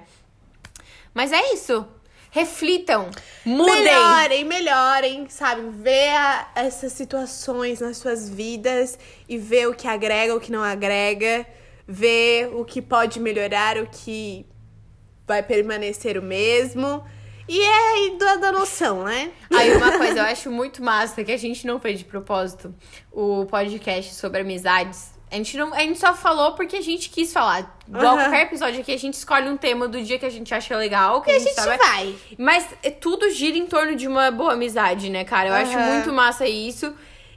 Mas 1.13 1.33
é 1.33 1.53
isso. 1.53 1.85
Reflitam. 2.31 3.09
Mudem. 3.45 3.75
Melhorem, 3.83 4.43
melhorem, 4.45 5.27
sabe? 5.29 5.61
Ver 5.69 6.09
a- 6.15 6.47
essas 6.55 6.93
situações 6.93 7.81
nas 7.81 7.97
suas 7.97 8.29
vidas 8.29 8.97
e 9.27 9.37
ver 9.37 9.67
o 9.67 9.73
que 9.75 9.87
agrega, 9.87 10.33
o 10.33 10.39
que 10.39 10.51
não 10.51 10.63
agrega. 10.63 11.45
Ver 11.85 12.47
o 12.55 12.63
que 12.63 12.81
pode 12.81 13.19
melhorar, 13.19 13.77
o 13.77 13.85
que 13.87 14.45
vai 15.27 15.43
permanecer 15.43 16.17
o 16.17 16.23
mesmo. 16.23 17.03
E 17.47 17.59
é 17.59 17.89
aí 17.93 18.17
da, 18.17 18.35
da 18.37 18.51
noção, 18.51 19.03
né? 19.03 19.31
Aí 19.53 19.75
uma 19.75 19.91
coisa, 19.97 20.19
eu 20.19 20.23
acho 20.25 20.49
muito 20.51 20.81
massa 20.83 21.23
que 21.23 21.31
a 21.31 21.37
gente 21.37 21.67
não 21.67 21.79
fez 21.79 21.99
de 21.99 22.05
propósito 22.05 22.73
o 23.11 23.45
podcast 23.47 24.13
sobre 24.15 24.41
amizades. 24.41 25.11
A 25.29 25.35
gente, 25.35 25.57
não, 25.57 25.73
a 25.73 25.79
gente 25.79 25.97
só 25.99 26.13
falou 26.13 26.53
porque 26.53 26.77
a 26.77 26.81
gente 26.81 27.09
quis 27.09 27.33
falar. 27.33 27.75
Igual 27.87 28.05
Aham. 28.13 28.17
qualquer 28.23 28.41
episódio 28.43 28.81
aqui, 28.81 28.93
a 28.93 28.97
gente 28.99 29.15
escolhe 29.15 29.49
um 29.49 29.57
tema 29.57 29.87
do 29.87 29.99
dia 30.01 30.19
que 30.19 30.25
a 30.25 30.29
gente 30.29 30.53
acha 30.53 30.77
legal. 30.77 31.21
Que 31.23 31.31
E 31.31 31.33
a 31.33 31.37
a 31.37 31.39
gente, 31.39 31.53
sabe. 31.55 31.77
vai. 31.77 32.15
Mas 32.37 32.67
é, 32.83 32.91
tudo 32.91 33.29
gira 33.31 33.57
em 33.57 33.65
torno 33.65 33.95
de 33.95 34.07
uma 34.07 34.29
boa 34.29 34.53
amizade, 34.53 35.09
né, 35.09 35.23
cara? 35.23 35.49
Eu 35.49 35.53
acho 35.55 35.75
Aham. 35.75 35.93
muito 35.95 36.13
massa 36.13 36.47
isso. 36.47 36.93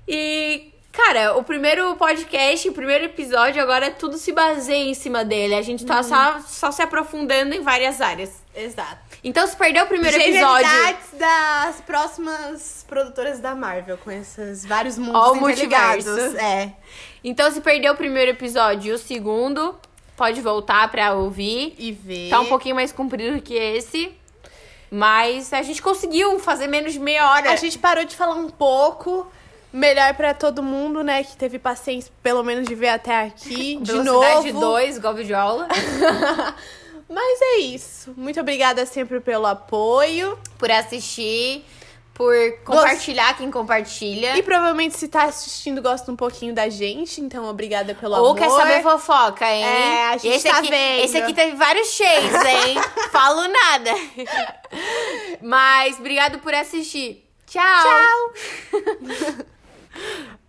E, 0.07 0.73
cara, 0.93 1.39
o 1.39 1.43
primeiro 1.43 1.97
podcast, 1.97 2.69
o 2.69 2.73
primeiro 2.73 3.07
episódio, 3.07 3.63
agora 3.63 3.91
tudo 3.91 4.19
se 4.19 4.31
baseia 4.31 4.91
em 4.91 4.95
cima 4.95 5.25
dele. 5.25 5.55
A 5.55 5.63
gente 5.63 5.85
tá 5.87 6.03
só, 6.03 6.39
só 6.47 6.71
se 6.71 6.83
aprofundando 6.83 7.55
em 7.55 7.63
várias 7.63 8.03
áreas. 8.03 8.45
Exato. 8.55 9.06
Então, 9.27 9.45
se 9.45 9.57
perdeu 9.57 9.83
o 9.83 9.89
primeiro 9.89 10.17
episódio. 10.17 10.69
Das 11.15 11.81
próximas 11.81 12.85
produtoras 12.89 13.41
da 13.41 13.57
Marvel, 13.57 13.99
com 13.99 14.09
esses 14.09 14.65
vários 14.65 14.97
mundos 14.97 15.21
Ó, 15.21 15.33
o 15.33 15.37
interligados. 15.51 16.07
multiverso. 16.07 16.39
É. 16.39 16.73
Então, 17.25 17.51
se 17.51 17.61
perdeu 17.61 17.95
o 17.95 17.97
primeiro 17.97 18.31
episódio 18.31 18.93
e 18.93 18.95
o 18.95 18.99
segundo, 18.99 19.75
pode 20.17 20.41
voltar 20.41 20.89
pra 20.93 21.13
ouvir. 21.15 21.75
E 21.77 21.91
ver. 21.91 22.31
Tá 22.31 22.39
um 22.39 22.47
pouquinho 22.47 22.77
mais 22.77 22.93
comprido 22.93 23.43
que 23.43 23.55
esse. 23.55 24.13
Mas 24.89 25.53
a 25.53 25.61
gente 25.61 25.83
conseguiu 25.83 26.39
fazer 26.39 26.69
menos 26.69 26.93
de 26.93 27.01
meia 27.01 27.29
hora. 27.29 27.51
A 27.51 27.57
gente 27.57 27.81
parou 27.81 28.05
de 28.05 28.15
falar 28.15 28.37
um 28.37 28.49
pouco. 28.49 29.27
Melhor 29.73 30.15
pra 30.15 30.35
todo 30.35 30.63
mundo, 30.63 31.03
né? 31.03 31.25
Que 31.25 31.37
teve 31.37 31.59
paciência, 31.59 32.13
pelo 32.23 32.45
menos, 32.45 32.69
de 32.69 32.77
ver 32.77 32.91
até 32.91 33.25
aqui. 33.25 33.77
De 33.83 33.91
Velocidade 33.91 34.53
novo. 34.53 34.67
2, 34.67 34.99
igual 34.99 35.15
vídeo 35.15 35.37
aula. 35.37 35.67
Mas 37.09 37.41
é 37.41 37.59
isso. 37.59 38.13
Muito 38.17 38.41
obrigada 38.41 38.85
sempre 38.85 39.21
pelo 39.21 39.47
apoio. 39.47 40.39
por 40.59 40.71
assistir, 40.71 41.65
por 42.17 42.35
compartilhar 42.65 43.37
quem 43.37 43.51
compartilha. 43.51 44.37
E 44.37 44.43
provavelmente, 44.43 44.97
se 44.97 45.07
tá 45.07 45.25
assistindo, 45.25 45.83
gosta 45.83 46.11
um 46.11 46.17
pouquinho 46.17 46.55
da 46.55 46.69
gente. 46.69 47.21
Então, 47.21 47.45
obrigada 47.45 47.95
pelo 47.95 48.15
Ou 48.15 48.31
amor. 48.31 48.37
quer 48.37 48.51
saber 48.51 48.83
fofoca, 48.83 49.45
hein? 49.45 49.65
É, 49.65 50.07
a 50.09 50.17
gente 50.17 50.35
esse 50.35 50.49
tá 50.49 50.59
aqui, 50.59 50.71
vendo. 50.71 51.05
Esse 51.05 51.19
aqui 51.19 51.35
teve 51.35 51.57
vários 51.57 51.89
cheios, 51.89 52.35
hein? 52.45 52.77
Falo 53.13 53.47
nada. 53.47 53.91
Mas 55.43 55.99
obrigado 55.99 56.39
por 56.39 56.55
assistir. 56.55 57.23
Tchau. 57.47 57.63
Tchau! 58.73 59.47